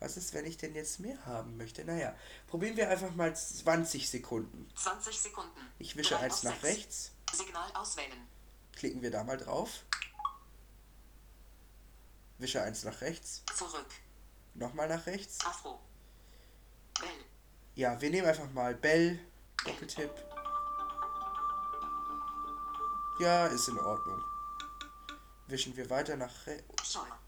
[0.00, 1.84] Was ist, wenn ich denn jetzt mehr haben möchte?
[1.84, 2.14] Naja,
[2.46, 4.70] probieren wir einfach mal 20 Sekunden.
[4.76, 5.60] 20 Sekunden.
[5.78, 6.64] Ich wische eins nach sechs.
[6.64, 7.10] rechts.
[7.32, 8.26] Signal auswählen.
[8.76, 9.84] Klicken wir da mal drauf.
[12.38, 13.42] Wische eins nach rechts.
[13.56, 13.86] Zurück.
[14.54, 15.44] Nochmal nach rechts.
[15.44, 15.80] Afro.
[17.00, 17.24] Bell.
[17.74, 19.18] Ja, wir nehmen einfach mal Bell.
[19.64, 20.10] Doppeltipp.
[23.20, 24.22] Ja, ist in Ordnung.
[25.48, 26.92] Wischen wir weiter nach rechts.
[26.92, 27.18] Scheuer.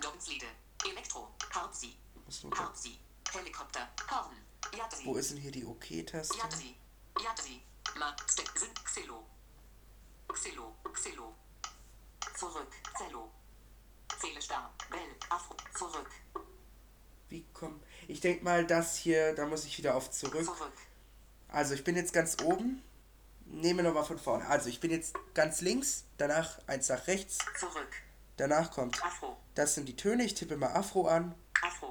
[0.00, 0.46] Doppelsliede.
[0.88, 1.28] Elektro.
[1.52, 2.98] Da- Hauptsie.
[3.32, 3.88] Helikopter.
[4.10, 4.36] Horn.
[4.76, 5.04] Yatsi.
[5.04, 6.36] Wo ist denn hier die OK-Taste?
[6.38, 6.76] Yatsi.
[7.20, 7.62] Yatsi.
[7.98, 8.14] Ma.
[8.26, 8.72] Ste- Sin.
[8.84, 9.26] Xilo.
[10.32, 10.76] Xilo.
[10.92, 11.34] Xilo.
[12.36, 12.72] Zurück.
[12.96, 13.32] Zello.
[14.20, 14.72] Zähle starr.
[14.90, 15.00] Bell.
[15.30, 15.56] Afro.
[15.76, 16.10] Zurück.
[17.28, 17.80] Wie komm.
[18.06, 20.44] Ich denke mal, das hier, da muss ich wieder auf zurück.
[20.44, 20.72] Zurück.
[21.48, 22.82] Also ich bin jetzt ganz oben.
[23.46, 24.46] Nehmen wir nochmal von vorne.
[24.46, 27.88] Also ich bin jetzt ganz links, danach eins nach rechts, Zurück.
[28.36, 29.02] danach kommt.
[29.02, 29.36] Afro.
[29.54, 31.34] Das sind die Töne, ich tippe mal Afro an.
[31.62, 31.88] Afro.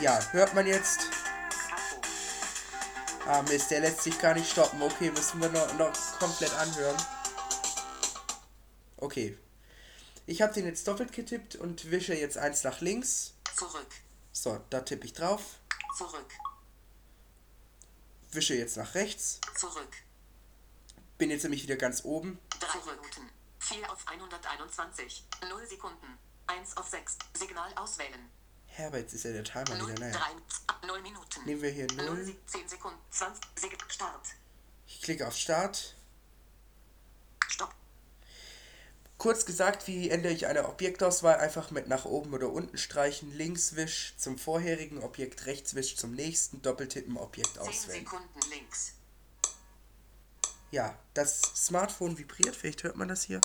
[0.00, 1.00] Ja, hört man jetzt.
[1.72, 2.00] Afro.
[3.26, 4.82] Ah Mist, der lässt sich gar nicht stoppen.
[4.82, 6.96] Okay, müssen wir noch, noch komplett anhören.
[8.98, 9.38] Okay.
[10.26, 13.34] Ich habe den jetzt doppelt getippt und wische jetzt eins nach links.
[13.56, 13.86] Zurück.
[14.32, 15.60] So, da tippe ich drauf.
[15.96, 16.32] Zurück.
[18.32, 19.40] Wische jetzt nach rechts.
[19.56, 19.96] Zurück.
[21.16, 22.38] Bin jetzt nämlich wieder ganz oben.
[22.58, 23.30] Drei Minuten.
[23.60, 25.24] 4 auf 121.
[25.48, 26.18] 0 Sekunden.
[26.48, 27.18] 1 auf 6.
[27.34, 28.30] Signal auswählen.
[28.66, 30.00] Herbert, jetzt ist ja der Timer 0, wieder.
[30.00, 30.18] Naja.
[30.82, 31.44] 3, 0 Minuten.
[31.44, 32.36] Nehmen wir hier 0, 0.
[32.46, 32.98] 10 Sekunden.
[33.10, 33.90] 20 Sekunden.
[33.90, 34.26] Start.
[34.86, 35.94] Ich klicke auf Start.
[37.48, 37.74] Stopp.
[39.18, 41.36] Kurz gesagt, wie ändere ich eine Objektauswahl?
[41.36, 46.12] Einfach mit nach oben oder unten streichen, links wisch zum vorherigen Objekt, rechts wisch zum
[46.12, 48.04] nächsten, doppeltippen, Objekt 10 auswählen.
[48.04, 48.92] Sekunden links.
[50.70, 53.40] Ja, das Smartphone vibriert, vielleicht hört man das hier.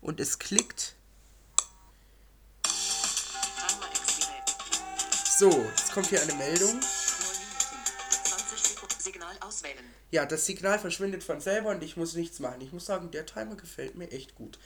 [0.00, 0.94] Und es klickt.
[5.38, 6.80] So, jetzt kommt hier eine Meldung.
[9.42, 9.84] Auswählen.
[10.10, 12.60] Ja, das Signal verschwindet von selber und ich muss nichts machen.
[12.60, 14.58] Ich muss sagen, der Timer gefällt mir echt gut.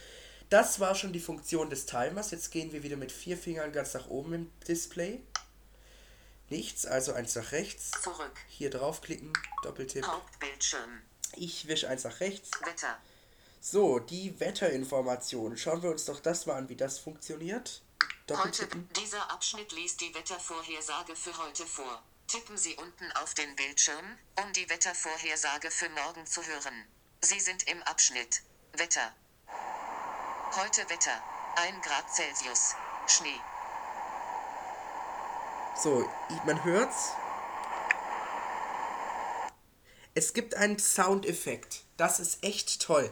[0.48, 2.30] Das war schon die Funktion des Timers.
[2.30, 5.20] Jetzt gehen wir wieder mit vier Fingern ganz nach oben im Display.
[6.48, 7.90] Nichts, also eins nach rechts.
[8.02, 8.32] Zurück.
[8.48, 9.32] Hier draufklicken,
[9.64, 10.06] Doppeltipp.
[10.06, 11.02] Hauptbildschirm.
[11.34, 12.50] Ich wische eins nach rechts.
[12.64, 12.96] Wetter.
[13.60, 15.56] So, die Wetterinformation.
[15.56, 17.82] Schauen wir uns doch das mal an, wie das funktioniert.
[18.30, 18.68] Heute,
[19.00, 22.02] dieser Abschnitt liest die Wettervorhersage für heute vor.
[22.28, 24.04] Tippen Sie unten auf den Bildschirm,
[24.42, 26.84] um die Wettervorhersage für morgen zu hören.
[27.20, 29.14] Sie sind im Abschnitt Wetter.
[30.56, 31.22] Heute Wetter.
[31.54, 32.74] 1 Grad Celsius.
[33.06, 33.40] Schnee.
[35.80, 36.10] So,
[36.44, 37.12] man hört's.
[40.14, 41.84] Es gibt einen Soundeffekt.
[41.96, 43.08] Das ist echt toll.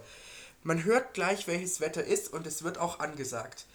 [0.64, 3.66] Man hört gleich, welches Wetter ist und es wird auch angesagt.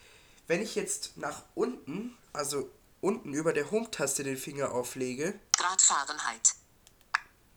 [0.48, 2.70] Wenn ich jetzt nach unten, also
[3.02, 5.40] unten über der Home-Taste den Finger auflege.
[5.58, 6.56] Grad Fahrenheit.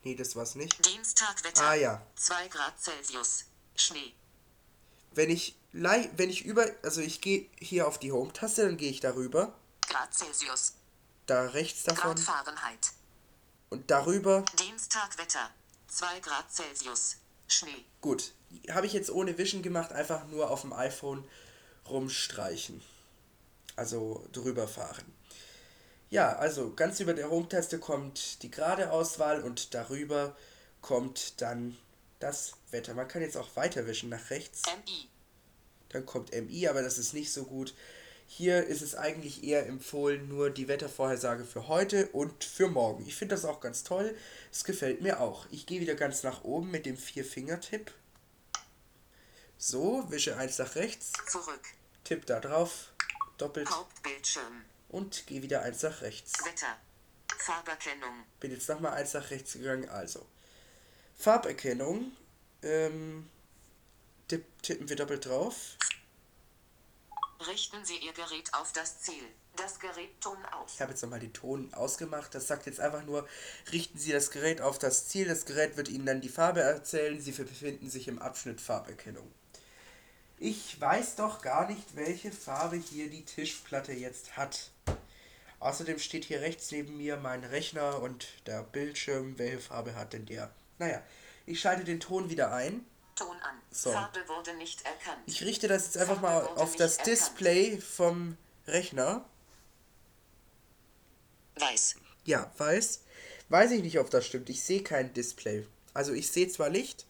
[0.04, 0.84] Nee, das war's nicht.
[0.84, 1.62] Dienstag Wetter.
[1.62, 2.06] Ah ja.
[2.16, 3.44] 2 Grad Celsius.
[3.76, 4.14] Schnee.
[5.12, 9.00] Wenn ich, wenn ich über, also ich gehe hier auf die Home-Taste, dann gehe ich
[9.00, 9.54] darüber.
[9.86, 10.74] Grad Celsius.
[11.26, 12.92] Da rechts davon Grad Fahrenheit.
[13.70, 14.44] und darüber.
[14.58, 15.50] Dienstag Wetter.
[15.88, 17.16] 2 Grad Celsius.
[17.48, 17.84] Schnee.
[18.00, 18.32] Gut,
[18.70, 21.28] habe ich jetzt ohne Wischen gemacht, einfach nur auf dem iPhone
[21.88, 22.82] rumstreichen.
[23.76, 25.04] Also drüber fahren.
[26.12, 30.36] Ja, also ganz über der Home-Taste kommt die gerade Auswahl und darüber
[30.82, 31.78] kommt dann
[32.18, 32.92] das Wetter.
[32.92, 34.60] Man kann jetzt auch weiter wischen nach rechts.
[34.66, 35.08] MI.
[35.88, 37.72] Dann kommt MI, aber das ist nicht so gut.
[38.26, 43.06] Hier ist es eigentlich eher empfohlen, nur die Wettervorhersage für heute und für morgen.
[43.06, 44.14] Ich finde das auch ganz toll.
[44.52, 45.46] Es gefällt mir auch.
[45.50, 47.90] Ich gehe wieder ganz nach oben mit dem Vier-Finger-Tipp.
[49.56, 51.62] So, wische eins nach rechts, Zurück.
[52.04, 52.92] tipp da drauf,
[53.38, 54.66] doppelt Hauptbildschirm.
[54.92, 56.32] Und gehe wieder eins nach rechts.
[56.44, 56.76] Wetter.
[57.38, 58.24] Farberkennung.
[58.38, 60.24] Bin jetzt nochmal eins nach rechts gegangen, also.
[61.16, 62.12] Farberkennung,
[62.62, 63.28] ähm,
[64.28, 65.76] tipp, tippen wir doppelt drauf.
[67.46, 69.24] Richten Sie Ihr Gerät auf das Ziel.
[69.56, 70.74] Das Gerät Ton aus.
[70.74, 72.34] Ich habe jetzt nochmal den Ton ausgemacht.
[72.34, 73.28] Das sagt jetzt einfach nur,
[73.72, 75.26] richten Sie das Gerät auf das Ziel.
[75.26, 77.20] Das Gerät wird Ihnen dann die Farbe erzählen.
[77.20, 79.30] Sie befinden sich im Abschnitt Farberkennung.
[80.44, 84.72] Ich weiß doch gar nicht, welche Farbe hier die Tischplatte jetzt hat.
[85.60, 89.38] Außerdem steht hier rechts neben mir mein Rechner und der Bildschirm.
[89.38, 90.52] Welche Farbe hat denn der?
[90.78, 91.00] Naja,
[91.46, 92.84] ich schalte den Ton wieder ein.
[93.14, 93.56] Ton an.
[93.70, 93.92] So.
[93.92, 95.22] Farbe wurde nicht erkannt.
[95.26, 97.06] Ich richte das jetzt einfach mal Farbe wurde auf das erkannt.
[97.06, 99.24] Display vom Rechner.
[101.54, 101.94] Weiß.
[102.24, 103.02] Ja, weiß.
[103.48, 104.50] Weiß ich nicht, ob das stimmt.
[104.50, 105.68] Ich sehe kein Display.
[105.94, 107.06] Also ich sehe zwar Licht,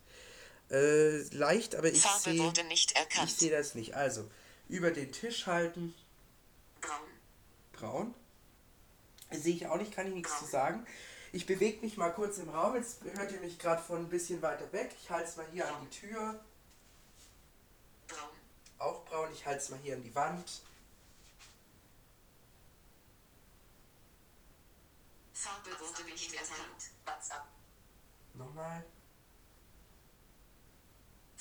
[0.73, 3.95] äh, leicht, aber ich sehe ich sehe das nicht.
[3.95, 4.29] Also
[4.69, 5.95] über den Tisch halten,
[6.81, 7.09] Braun.
[7.73, 8.15] braun.
[9.31, 10.87] Sehe ich auch nicht, kann ich nichts zu sagen.
[11.33, 12.77] Ich bewege mich mal kurz im Raum.
[12.77, 14.95] Jetzt hört ihr mich gerade von ein bisschen weiter weg.
[15.03, 16.45] Ich halte es mal hier an die Tür.
[18.09, 18.29] Braun.
[18.79, 19.29] Auch braun.
[19.33, 20.63] Ich halte es mal hier an die Wand.
[25.33, 26.91] Farbe wurde nicht erkannt.
[27.07, 27.45] WhatsApp.
[28.35, 28.85] Nochmal.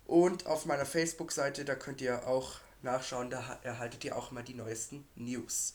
[0.05, 4.55] Und auf meiner Facebook-Seite, da könnt ihr auch nachschauen, da erhaltet ihr auch mal die
[4.55, 5.73] neuesten News.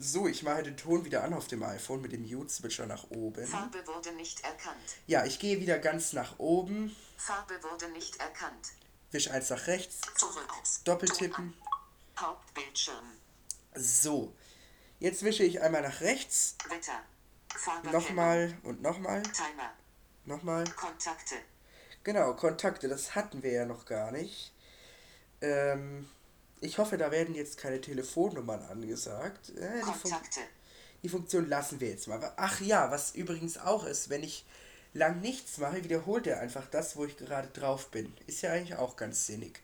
[0.00, 3.44] So, ich mache den Ton wieder an auf dem iPhone mit dem Mute-Switcher nach oben.
[3.46, 4.96] Farbe wurde nicht erkannt.
[5.06, 8.68] Ja, ich gehe wieder ganz nach oben, Farbe wurde nicht erkannt.
[9.10, 10.48] wisch eins nach rechts, Zurück.
[10.84, 11.52] doppeltippen.
[12.18, 13.12] Hauptbildschirm.
[13.74, 14.34] So,
[15.00, 17.00] jetzt wische ich einmal nach rechts, Wetter.
[17.56, 17.90] Farbe.
[17.90, 19.72] nochmal und nochmal, Timer.
[20.26, 20.64] nochmal.
[20.76, 21.34] Kontakte.
[22.04, 24.52] Genau, Kontakte, das hatten wir ja noch gar nicht.
[25.40, 26.08] Ähm,
[26.60, 29.50] ich hoffe, da werden jetzt keine Telefonnummern angesagt.
[29.50, 30.40] Äh, die, Fun Kontakte.
[31.02, 32.32] die Funktion lassen wir jetzt mal.
[32.36, 34.44] Ach ja, was übrigens auch ist, wenn ich
[34.94, 38.14] lang nichts mache, wiederholt er einfach das, wo ich gerade drauf bin.
[38.26, 39.60] Ist ja eigentlich auch ganz sinnig.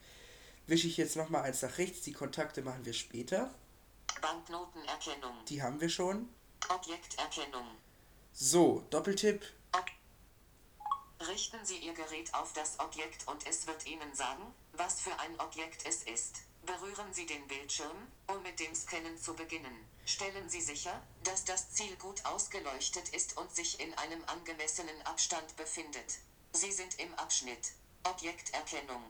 [0.66, 3.52] Wische ich jetzt nochmal eins nach rechts, die Kontakte machen wir später.
[4.20, 5.44] Banknotenerkennung.
[5.48, 6.28] Die haben wir schon.
[6.68, 7.66] Objekterkennung.
[8.32, 9.44] So, Doppeltipp.
[11.28, 15.40] Richten Sie Ihr Gerät auf das Objekt und es wird Ihnen sagen, was für ein
[15.40, 16.42] Objekt es ist.
[16.66, 19.86] Berühren Sie den Bildschirm, um mit dem Scannen zu beginnen.
[20.06, 25.56] Stellen Sie sicher, dass das Ziel gut ausgeleuchtet ist und sich in einem angemessenen Abstand
[25.56, 26.18] befindet.
[26.52, 27.72] Sie sind im Abschnitt
[28.04, 29.02] Objekterkennung.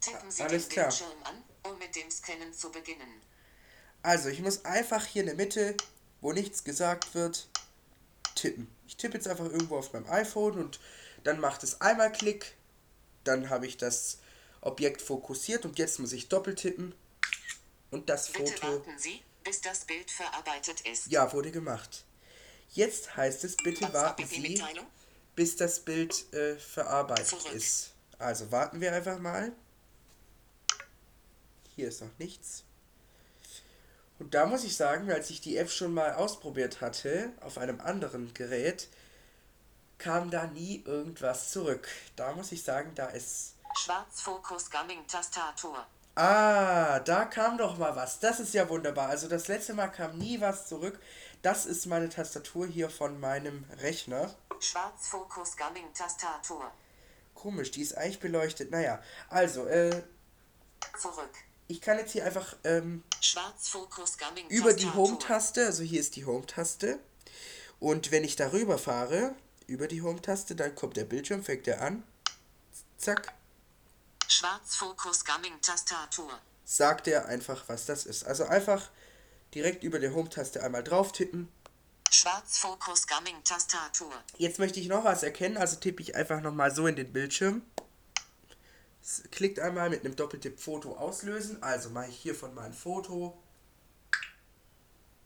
[0.00, 0.86] Tippen Sie Alles den klar.
[0.86, 3.22] Bildschirm an, um mit dem Scannen zu beginnen.
[4.02, 5.76] Also, ich muss einfach hier in der Mitte,
[6.20, 7.48] wo nichts gesagt wird,
[8.34, 8.68] tippen.
[8.86, 10.80] Ich tippe jetzt einfach irgendwo auf meinem iPhone und
[11.24, 12.54] dann macht es einmal Klick.
[13.24, 14.18] Dann habe ich das
[14.60, 16.94] Objekt fokussiert und jetzt muss ich doppelt tippen.
[17.92, 21.06] Und das Bitte Foto, warten Sie, bis das Bild verarbeitet ist.
[21.08, 22.04] ja, wurde gemacht.
[22.70, 24.60] Jetzt heißt es, bitte warten Sie,
[25.36, 27.52] bis das Bild äh, verarbeitet Zurück.
[27.52, 27.92] ist.
[28.18, 29.52] Also warten wir einfach mal.
[31.76, 32.64] Hier ist noch nichts.
[34.18, 37.80] Und da muss ich sagen, als ich die App schon mal ausprobiert hatte, auf einem
[37.80, 38.88] anderen Gerät,
[39.98, 41.88] kam da nie irgendwas zurück.
[42.16, 43.54] Da muss ich sagen, da ist...
[43.76, 45.86] Schwarzfokus Gumming Tastatur.
[46.14, 48.18] Ah, da kam doch mal was.
[48.20, 49.08] Das ist ja wunderbar.
[49.08, 51.00] Also das letzte Mal kam nie was zurück.
[51.40, 54.34] Das ist meine Tastatur hier von meinem Rechner.
[54.60, 56.70] Schwarzfokus Gumming Tastatur.
[57.34, 58.70] Komisch, die ist eigentlich beleuchtet.
[58.70, 60.02] Naja, also, äh,
[61.00, 61.30] Zurück.
[61.66, 64.92] ich kann jetzt hier einfach ähm, Schwarzfokus Gumming über die.
[64.92, 67.00] Home-Taste, also hier ist die Home-Taste.
[67.80, 69.34] Und wenn ich darüber fahre,
[69.66, 72.04] über die Home-Taste, dann kommt der Bildschirm, fängt er an.
[72.98, 73.34] Zack,
[74.32, 76.40] Schwarzfokus Gumming Tastatur.
[76.64, 78.24] sagt er einfach, was das ist.
[78.24, 78.88] Also einfach
[79.54, 81.52] direkt über der Home-Taste einmal drauf tippen.
[82.10, 84.10] Schwarzfokus Gumming Tastatur.
[84.38, 87.60] Jetzt möchte ich noch was erkennen, also tippe ich einfach nochmal so in den Bildschirm.
[89.30, 91.62] Klickt einmal mit einem Doppeltipp Foto auslösen.
[91.62, 93.38] Also mache ich hier von meinem Foto.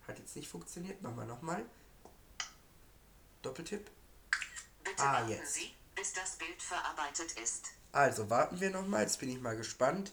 [0.09, 1.01] Hat jetzt nicht funktioniert.
[1.03, 1.65] Machen wir nochmal.
[3.43, 3.89] Doppeltipp.
[4.83, 5.55] Bitte Ah, warten jetzt.
[5.55, 7.67] Sie, bis das Bild verarbeitet ist.
[7.97, 10.13] Also warten wir nochmal, jetzt bin ich mal gespannt.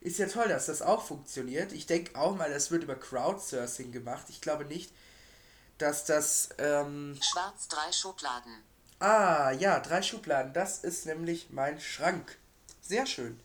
[0.00, 1.70] Ist ja toll, dass das auch funktioniert.
[1.70, 4.24] Ich denke auch mal, das wird über Crowdsourcing gemacht.
[4.28, 4.90] Ich glaube nicht,
[5.78, 6.48] dass das.
[6.58, 8.52] Ähm, Schwarz drei Schubladen.
[8.98, 10.52] ah, ja, drei Schubladen.
[10.52, 12.38] Das ist nämlich mein Schrank.
[12.80, 13.38] Sehr schön.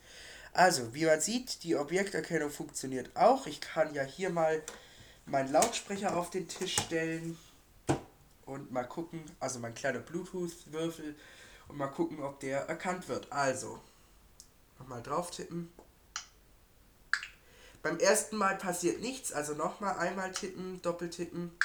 [0.54, 3.46] Also, wie man sieht, die Objekterkennung funktioniert auch.
[3.46, 4.64] Ich kann ja hier mal
[5.28, 7.38] meinen Lautsprecher auf den Tisch stellen
[8.48, 11.16] und mal gucken, also mein kleiner Bluetooth-Würfel
[11.68, 13.32] und mal gucken, ob der erkannt wird.
[13.32, 13.82] Also,
[14.80, 15.72] nochmal drauf tippen.
[17.82, 21.58] Beim ersten Mal passiert nichts, also nochmal einmal tippen, doppelt tippen.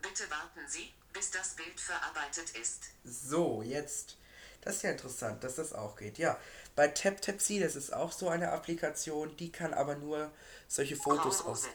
[0.00, 2.84] Bitte warten Sie, bis das Bild verarbeitet ist.
[3.04, 4.16] So, jetzt.
[4.62, 6.18] Das ist ja interessant, dass das auch geht.
[6.18, 6.38] Ja,
[6.76, 10.30] bei TapTapSee, das ist auch so eine Applikation, die kann aber nur
[10.68, 11.66] solche Fotos aus.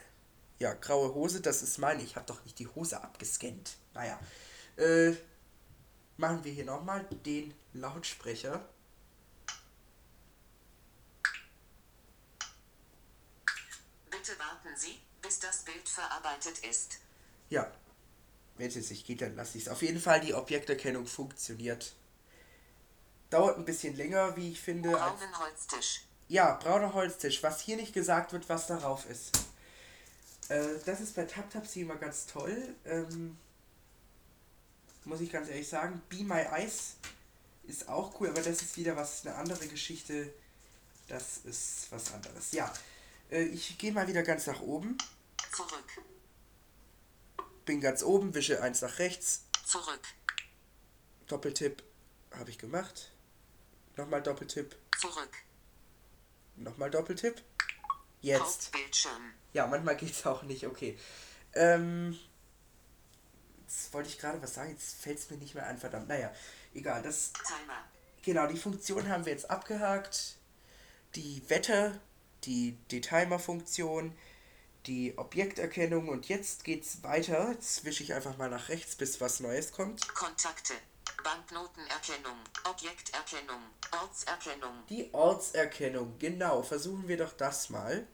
[0.59, 2.01] Ja, graue Hose, das ist meine.
[2.01, 3.75] Ich habe doch nicht die Hose abgescannt.
[3.93, 4.19] Naja.
[4.77, 5.13] Äh,
[6.17, 8.67] machen wir hier nochmal den Lautsprecher.
[14.09, 16.99] Bitte warten Sie, bis das Bild verarbeitet ist.
[17.49, 17.71] Ja.
[18.57, 19.69] Wenn es jetzt nicht geht, dann lasse ich es.
[19.69, 21.93] Auf jeden Fall, die Objekterkennung funktioniert.
[23.29, 24.91] Dauert ein bisschen länger, wie ich finde.
[24.91, 26.03] Braunen Holztisch.
[26.29, 27.43] ja, brauner Holztisch.
[27.43, 29.37] Was hier nicht gesagt wird, was darauf ist.
[30.47, 32.75] Äh, das ist bei TapTapSee immer ganz toll.
[32.85, 33.37] Ähm,
[35.05, 36.01] muss ich ganz ehrlich sagen.
[36.09, 36.95] Be My Eyes
[37.63, 40.33] ist auch cool, aber das ist wieder was, eine andere Geschichte.
[41.07, 42.51] Das ist was anderes.
[42.51, 42.73] Ja,
[43.31, 44.97] äh, ich gehe mal wieder ganz nach oben.
[45.55, 46.03] Zurück.
[47.65, 49.45] Bin ganz oben, wische eins nach rechts.
[49.65, 50.01] Zurück.
[51.27, 51.83] Doppeltipp.
[52.31, 53.11] habe ich gemacht.
[53.97, 54.75] Nochmal Doppeltipp.
[54.99, 55.31] Zurück.
[56.57, 57.41] Nochmal Doppeltipp.
[58.21, 58.71] Jetzt.
[59.53, 60.97] Ja, manchmal geht's auch nicht, okay.
[61.53, 62.17] Ähm.
[63.75, 66.07] Jetzt wollte ich gerade was sagen, jetzt fällt es mir nicht mehr ein, verdammt.
[66.07, 66.31] Naja,
[66.73, 67.01] egal.
[67.01, 67.83] Das, Timer.
[68.23, 70.37] genau, die Funktion haben wir jetzt abgehakt.
[71.15, 71.99] Die Wetter,
[72.45, 74.17] die, die Timer-Funktion,
[74.85, 77.51] die Objekterkennung und jetzt geht's weiter.
[77.51, 80.07] Jetzt wische ich einfach mal nach rechts, bis was Neues kommt.
[80.13, 80.73] Kontakte.
[81.23, 82.37] Banknotenerkennung.
[82.63, 83.61] Objekterkennung.
[83.91, 84.83] Ortserkennung.
[84.89, 86.63] Die Ortserkennung, genau.
[86.63, 88.07] Versuchen wir doch das mal.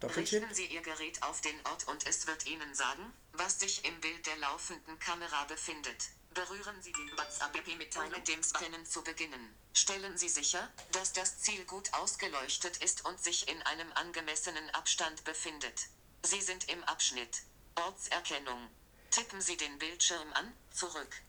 [0.00, 0.42] Doppeltipp.
[0.42, 4.00] Richten Sie Ihr Gerät auf den Ort und es wird Ihnen sagen, was sich im
[4.00, 6.10] Bild der laufenden Kamera befindet.
[6.34, 9.54] Berühren Sie den WhatsApp-Mitteilung mit dem Scannen zu beginnen.
[9.72, 15.24] Stellen Sie sicher, dass das Ziel gut ausgeleuchtet ist und sich in einem angemessenen Abstand
[15.24, 15.88] befindet.
[16.22, 17.42] Sie sind im Abschnitt
[17.76, 18.68] Ortserkennung.
[19.10, 21.22] Tippen Sie den Bildschirm an, zurück.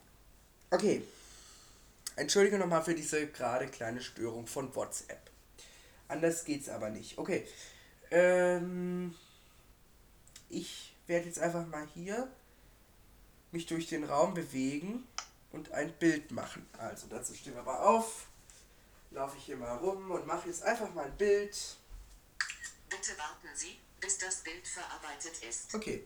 [0.72, 1.04] Okay.
[2.18, 5.30] Entschuldige nochmal für diese gerade kleine Störung von WhatsApp.
[6.08, 7.18] Anders geht's aber nicht.
[7.18, 7.48] Okay.
[8.12, 9.16] Ähm,
[10.50, 12.32] ich werde jetzt einfach mal hier
[13.52, 15.08] mich durch den Raum bewegen
[15.52, 16.68] und ein Bild machen.
[16.78, 18.28] Also dazu stehen wir mal auf.
[19.12, 21.78] Laufe ich hier mal rum und mache jetzt einfach mal ein Bild.
[22.90, 25.74] Bitte warten Sie, bis das Bild verarbeitet ist.
[25.74, 26.06] Okay.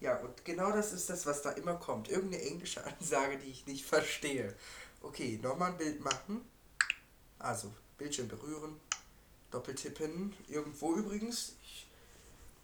[0.00, 2.08] Ja, und genau das ist das, was da immer kommt.
[2.08, 4.56] Irgendeine englische Ansage, die ich nicht verstehe.
[5.02, 6.48] Okay, nochmal ein Bild machen.
[7.38, 8.80] Also, Bildschirm berühren,
[9.50, 10.34] doppeltippen.
[10.48, 11.56] Irgendwo übrigens.
[11.64, 11.86] Ich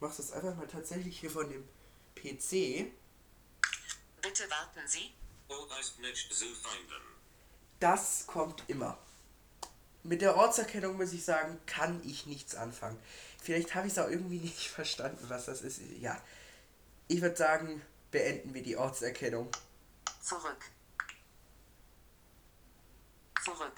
[0.00, 1.68] mache das einfach mal tatsächlich hier von dem
[2.14, 2.92] PC.
[4.20, 5.12] Bitte warten Sie.
[7.80, 8.98] Das kommt immer.
[10.02, 12.98] Mit der Ortserkennung muss ich sagen, kann ich nichts anfangen.
[13.40, 15.80] Vielleicht habe ich es auch irgendwie nicht verstanden, was das ist.
[16.00, 16.20] Ja,
[17.08, 19.50] ich würde sagen, beenden wir die Ortserkennung.
[20.20, 20.70] zurück.
[23.44, 23.76] Zurück.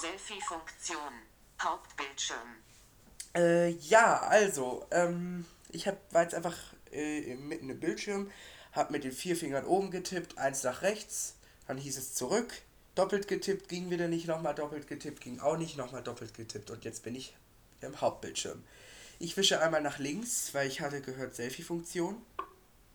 [0.00, 1.12] Selfie-Funktion.
[1.60, 2.56] Hauptbildschirm.
[3.34, 6.56] Äh, ja, also, ähm, ich hab, war jetzt einfach
[6.92, 8.30] äh, mitten im Bildschirm,
[8.72, 12.52] hab mit den vier Fingern oben getippt, eins nach rechts, dann hieß es zurück,
[12.94, 16.84] doppelt getippt, ging wieder nicht, nochmal doppelt getippt, ging auch nicht, nochmal doppelt getippt und
[16.84, 17.34] jetzt bin ich
[17.80, 18.62] im Hauptbildschirm.
[19.18, 22.20] Ich wische einmal nach links, weil ich hatte gehört Selfie-Funktion.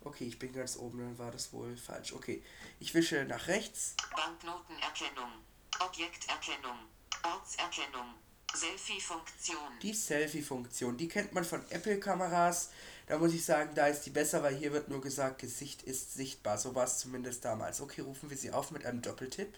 [0.04, 2.14] Okay, ich bin ganz oben, dann war das wohl falsch.
[2.14, 2.44] Okay,
[2.80, 3.96] ich wische nach rechts.
[4.16, 5.32] Banknotenerkennung.
[5.80, 6.78] Objekterkennung.
[7.24, 8.14] Ortserkennung.
[8.54, 9.80] Selfie-Funktion.
[9.82, 12.70] Die Selfie-Funktion, die kennt man von Apple-Kameras.
[13.08, 16.14] Da muss ich sagen, da ist die besser, weil hier wird nur gesagt, Gesicht ist
[16.14, 16.58] sichtbar.
[16.58, 17.82] So war es zumindest damals.
[17.82, 19.54] Okay, rufen wir sie auf mit einem Doppeltipp.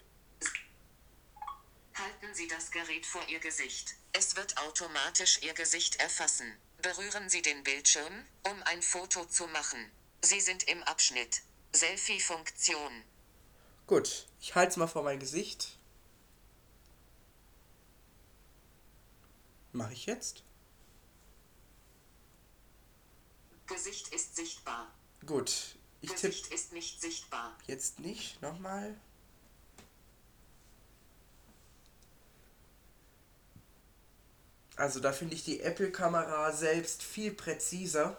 [1.94, 3.94] Halten Sie das Gerät vor Ihr Gesicht.
[4.12, 6.46] Es wird automatisch Ihr Gesicht erfassen.
[6.80, 9.90] Berühren Sie den Bildschirm, um ein Foto zu machen.
[10.22, 11.42] Sie sind im Abschnitt.
[11.72, 13.02] Selfie-Funktion.
[13.86, 15.76] Gut, ich halte es mal vor mein Gesicht.
[19.72, 20.42] Mache ich jetzt?
[23.66, 24.90] Gesicht ist sichtbar.
[25.24, 27.56] Gut, ich tippe Gesicht ist nicht sichtbar.
[27.66, 28.42] jetzt nicht.
[28.42, 28.96] Nochmal.
[34.76, 38.16] Also da finde ich die Apple-Kamera selbst viel präziser.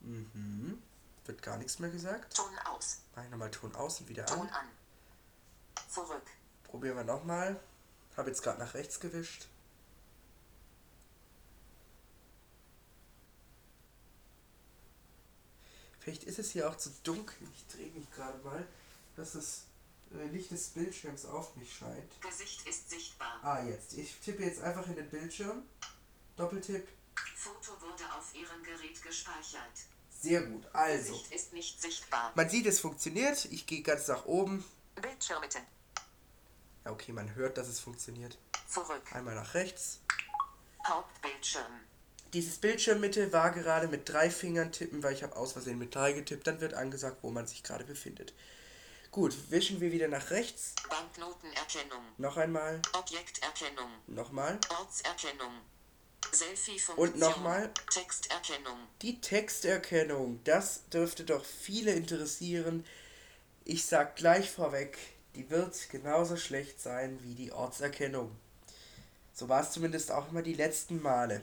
[0.00, 0.82] Mhm.
[1.24, 2.34] Wird gar nichts mehr gesagt.
[2.36, 2.98] Ton aus.
[3.14, 4.48] Mach ich nochmal Ton aus und wieder Ton an.
[4.48, 4.66] an.
[5.88, 6.26] Zurück.
[6.74, 7.60] Probieren wir nochmal.
[8.16, 9.46] Habe jetzt gerade nach rechts gewischt.
[16.00, 17.46] Vielleicht ist es hier auch zu dunkel.
[17.54, 18.66] Ich drehe mich gerade mal,
[19.14, 19.66] dass das
[20.14, 22.20] äh, Licht des Bildschirms auf mich scheint.
[22.20, 23.38] Gesicht ist sichtbar.
[23.44, 23.92] Ah, jetzt.
[23.92, 25.62] Ich tippe jetzt einfach in den Bildschirm.
[26.36, 26.88] Doppeltipp.
[27.36, 29.62] Foto wurde auf Ihrem Gerät gespeichert.
[30.10, 30.66] Sehr gut.
[30.72, 32.32] Also, Gesicht ist nicht sichtbar.
[32.34, 33.44] man sieht, es funktioniert.
[33.44, 34.64] Ich gehe ganz nach oben.
[34.96, 35.60] Bildschirmmitte.
[36.84, 38.38] Ja, okay, man hört, dass es funktioniert.
[38.68, 39.02] Zurück.
[39.12, 40.00] Einmal nach rechts.
[40.86, 41.80] Hauptbildschirm.
[42.32, 46.12] Dieses Bildschirmmitte war gerade mit drei Fingern tippen, weil ich habe aus Versehen mit drei
[46.12, 46.46] getippt.
[46.46, 48.34] Dann wird angesagt, wo man sich gerade befindet.
[49.12, 50.74] Gut, wischen wir wieder nach rechts.
[50.90, 52.02] Banknotenerkennung.
[52.18, 52.82] Noch einmal.
[52.92, 53.88] Objekterkennung.
[54.08, 54.58] Nochmal.
[54.80, 55.60] Ortserkennung.
[56.32, 56.98] Selfie-Funktion.
[56.98, 57.70] Und nochmal.
[57.92, 58.78] Texterkennung.
[59.02, 62.84] Die Texterkennung, das dürfte doch viele interessieren.
[63.64, 64.98] Ich sag gleich vorweg,
[65.34, 68.30] die wird genauso schlecht sein wie die Ortserkennung.
[69.34, 71.42] So war es zumindest auch immer die letzten Male.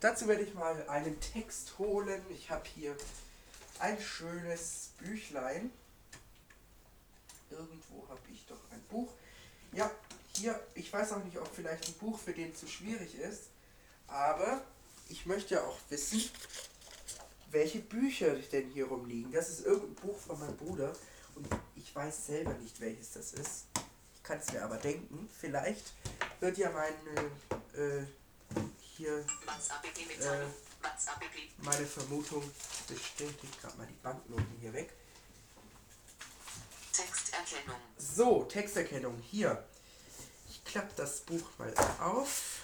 [0.00, 2.22] Dazu werde ich mal einen Text holen.
[2.30, 2.96] Ich habe hier
[3.78, 5.70] ein schönes Büchlein.
[7.50, 9.10] Irgendwo habe ich doch ein Buch.
[9.72, 9.90] Ja,
[10.36, 13.44] hier, ich weiß auch nicht, ob vielleicht ein Buch für den zu schwierig ist.
[14.06, 14.62] Aber
[15.08, 16.22] ich möchte ja auch wissen,
[17.50, 19.32] welche Bücher denn hier rumliegen.
[19.32, 20.94] Das ist irgendein Buch von meinem Bruder
[21.36, 23.66] und ich weiß selber nicht, welches das ist.
[24.14, 25.28] Ich kann es mir aber denken.
[25.40, 25.92] Vielleicht
[26.40, 26.94] wird ja mein
[27.74, 28.04] äh,
[28.80, 30.46] hier äh,
[31.58, 32.42] meine Vermutung
[32.86, 33.60] bestätigt.
[33.60, 34.92] Gerade mal die Banknoten hier weg.
[36.92, 37.80] Texterkennung.
[37.98, 39.64] So, Texterkennung hier.
[40.48, 42.60] Ich klappe das Buch mal auf.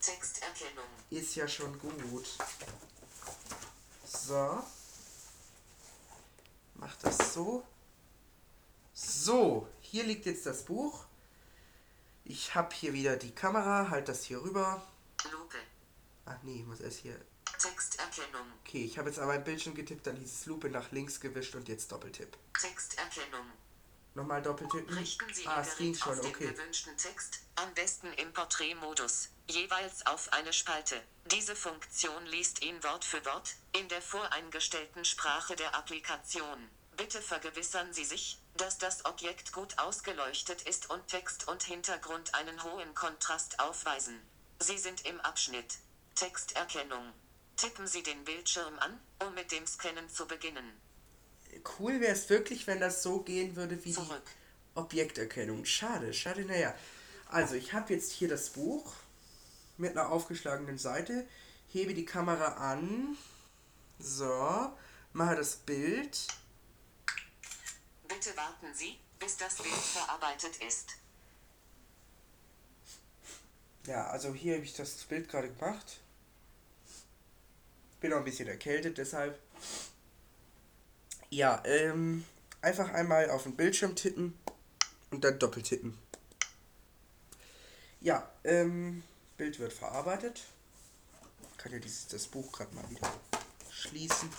[0.00, 0.84] Texterkennung.
[1.10, 2.26] Ist ja schon gut.
[4.04, 4.62] So.
[6.74, 7.64] Mach das so.
[9.04, 11.04] So, hier liegt jetzt das Buch.
[12.24, 14.86] Ich habe hier wieder die Kamera, halt das hier rüber.
[15.30, 15.58] Lupe.
[16.24, 17.20] Ach nee, ich muss erst hier.
[17.58, 18.46] Texterkennung.
[18.64, 21.54] Okay, ich habe jetzt aber ein Bildschirm getippt, dann hieß es Lupe nach links gewischt
[21.56, 22.36] und jetzt Doppeltipp.
[22.60, 23.46] Texterkennung.
[24.14, 24.96] Nochmal Doppeltippen.
[24.96, 26.52] Richten Sie ah, Ihr Gerät schon, auf den okay.
[26.52, 31.00] gewünschten Text, am besten im Porträtmodus, jeweils auf eine Spalte.
[31.30, 36.68] Diese Funktion liest ihn Wort für Wort, in der voreingestellten Sprache der Applikation.
[37.02, 42.62] Bitte vergewissern Sie sich, dass das Objekt gut ausgeleuchtet ist und Text und Hintergrund einen
[42.62, 44.20] hohen Kontrast aufweisen.
[44.60, 45.78] Sie sind im Abschnitt
[46.14, 47.12] Texterkennung.
[47.56, 50.64] Tippen Sie den Bildschirm an, um mit dem Scannen zu beginnen.
[51.76, 54.30] Cool wäre es wirklich, wenn das so gehen würde wie die Zurück.
[54.76, 55.64] Objekterkennung.
[55.64, 56.72] Schade, schade, naja.
[57.26, 58.92] Also, ich habe jetzt hier das Buch
[59.76, 61.26] mit einer aufgeschlagenen Seite,
[61.66, 63.18] hebe die Kamera an,
[63.98, 64.72] so,
[65.12, 66.28] mache das Bild.
[68.12, 70.96] Bitte warten Sie, bis das Bild verarbeitet ist.
[73.86, 76.00] Ja, also hier habe ich das Bild gerade gemacht.
[78.00, 79.38] Bin auch ein bisschen erkältet, deshalb.
[81.30, 82.24] Ja, ähm,
[82.60, 84.38] einfach einmal auf den Bildschirm tippen
[85.10, 85.98] und dann doppelt tippen.
[88.00, 89.02] Ja, ähm,
[89.36, 90.42] Bild wird verarbeitet.
[91.56, 93.10] Kann ja dieses, das Buch gerade mal wieder
[93.70, 94.30] schließen.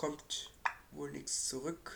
[0.00, 0.50] Kommt
[0.92, 1.92] wohl nichts zurück.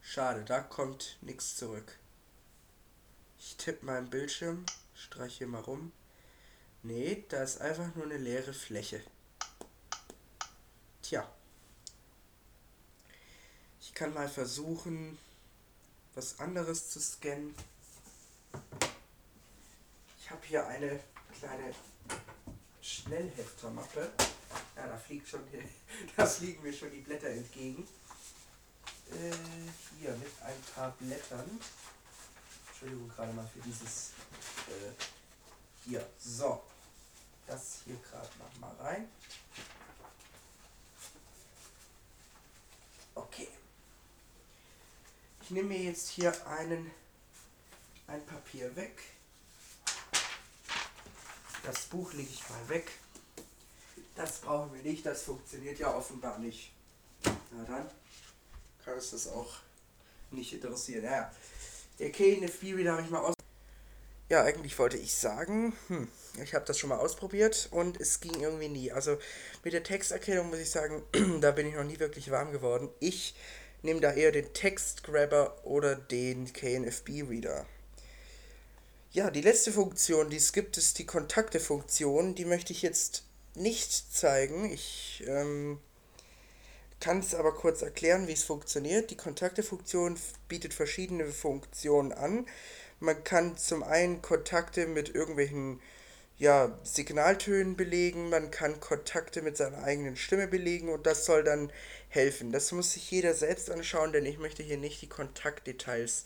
[0.00, 2.00] Schade, da kommt nichts zurück.
[3.38, 4.66] Ich tippe im Bildschirm,
[4.96, 5.92] streiche mal rum.
[6.82, 9.04] Nee, da ist einfach nur eine leere Fläche.
[11.02, 11.32] Tja.
[13.80, 15.18] Ich kann mal versuchen,
[16.16, 17.54] was anderes zu scannen.
[20.26, 20.98] Ich habe hier eine
[21.38, 21.72] kleine
[22.82, 24.10] Schnellheftermappe.
[24.74, 25.40] Ja, da fliegt schon,
[26.16, 27.86] da fliegen mir schon die Blätter entgegen.
[29.12, 29.30] Äh,
[30.00, 31.60] hier mit ein paar Blättern.
[32.68, 34.14] Entschuldigung gerade mal für dieses.
[34.66, 34.90] Äh,
[35.84, 36.60] hier, so.
[37.46, 39.08] Das hier gerade noch mal rein.
[43.14, 43.48] Okay.
[45.42, 46.90] Ich nehme mir jetzt hier einen
[48.08, 49.15] ein Papier weg.
[51.66, 52.92] Das Buch lege ich mal weg.
[54.14, 56.70] Das brauchen wir nicht, das funktioniert ja offenbar nicht.
[57.24, 57.90] Na dann
[58.84, 59.56] kann uns das auch
[60.30, 61.02] nicht interessieren.
[61.02, 61.32] Ja,
[61.98, 63.34] der KNFB Reader habe ich mal aus.
[64.28, 66.08] Ja, eigentlich wollte ich sagen, hm,
[66.40, 68.92] ich habe das schon mal ausprobiert und es ging irgendwie nie.
[68.92, 69.18] Also
[69.64, 71.02] mit der Texterkennung muss ich sagen,
[71.40, 72.90] da bin ich noch nie wirklich warm geworden.
[73.00, 73.34] Ich
[73.82, 77.66] nehme da eher den Textgrabber oder den KNFB Reader.
[79.12, 82.34] Ja, die letzte Funktion, die es gibt, ist die Kontakte-Funktion.
[82.34, 84.70] Die möchte ich jetzt nicht zeigen.
[84.70, 85.80] Ich ähm,
[87.00, 89.10] kann es aber kurz erklären, wie es funktioniert.
[89.10, 92.46] Die Kontakte-Funktion bietet verschiedene Funktionen an.
[93.00, 95.80] Man kann zum einen Kontakte mit irgendwelchen
[96.38, 101.72] ja, Signaltönen belegen, man kann Kontakte mit seiner eigenen Stimme belegen und das soll dann
[102.08, 102.52] helfen.
[102.52, 106.24] Das muss sich jeder selbst anschauen, denn ich möchte hier nicht die Kontaktdetails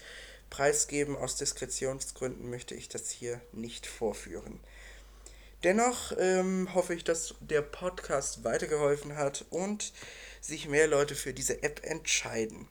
[0.50, 1.16] preisgeben.
[1.16, 4.60] Aus Diskretionsgründen möchte ich das hier nicht vorführen.
[5.62, 9.92] Dennoch ähm, hoffe ich, dass der Podcast weitergeholfen hat und
[10.40, 12.66] sich mehr Leute für diese App entscheiden.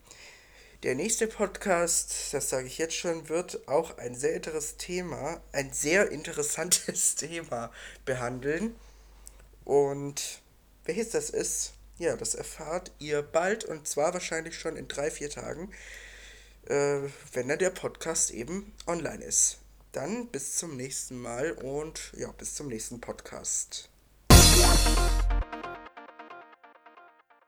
[0.83, 5.73] Der nächste Podcast, das sage ich jetzt schon, wird auch ein sehr interessantes Thema, ein
[5.73, 7.71] sehr interessantes Thema
[8.05, 8.75] behandeln.
[9.65, 10.41] Und
[10.85, 15.29] welches das ist, ja, das erfahrt ihr bald und zwar wahrscheinlich schon in drei, vier
[15.29, 15.71] Tagen,
[16.69, 19.59] äh, wenn dann der Podcast eben online ist.
[19.91, 23.89] Dann bis zum nächsten Mal und ja, bis zum nächsten Podcast.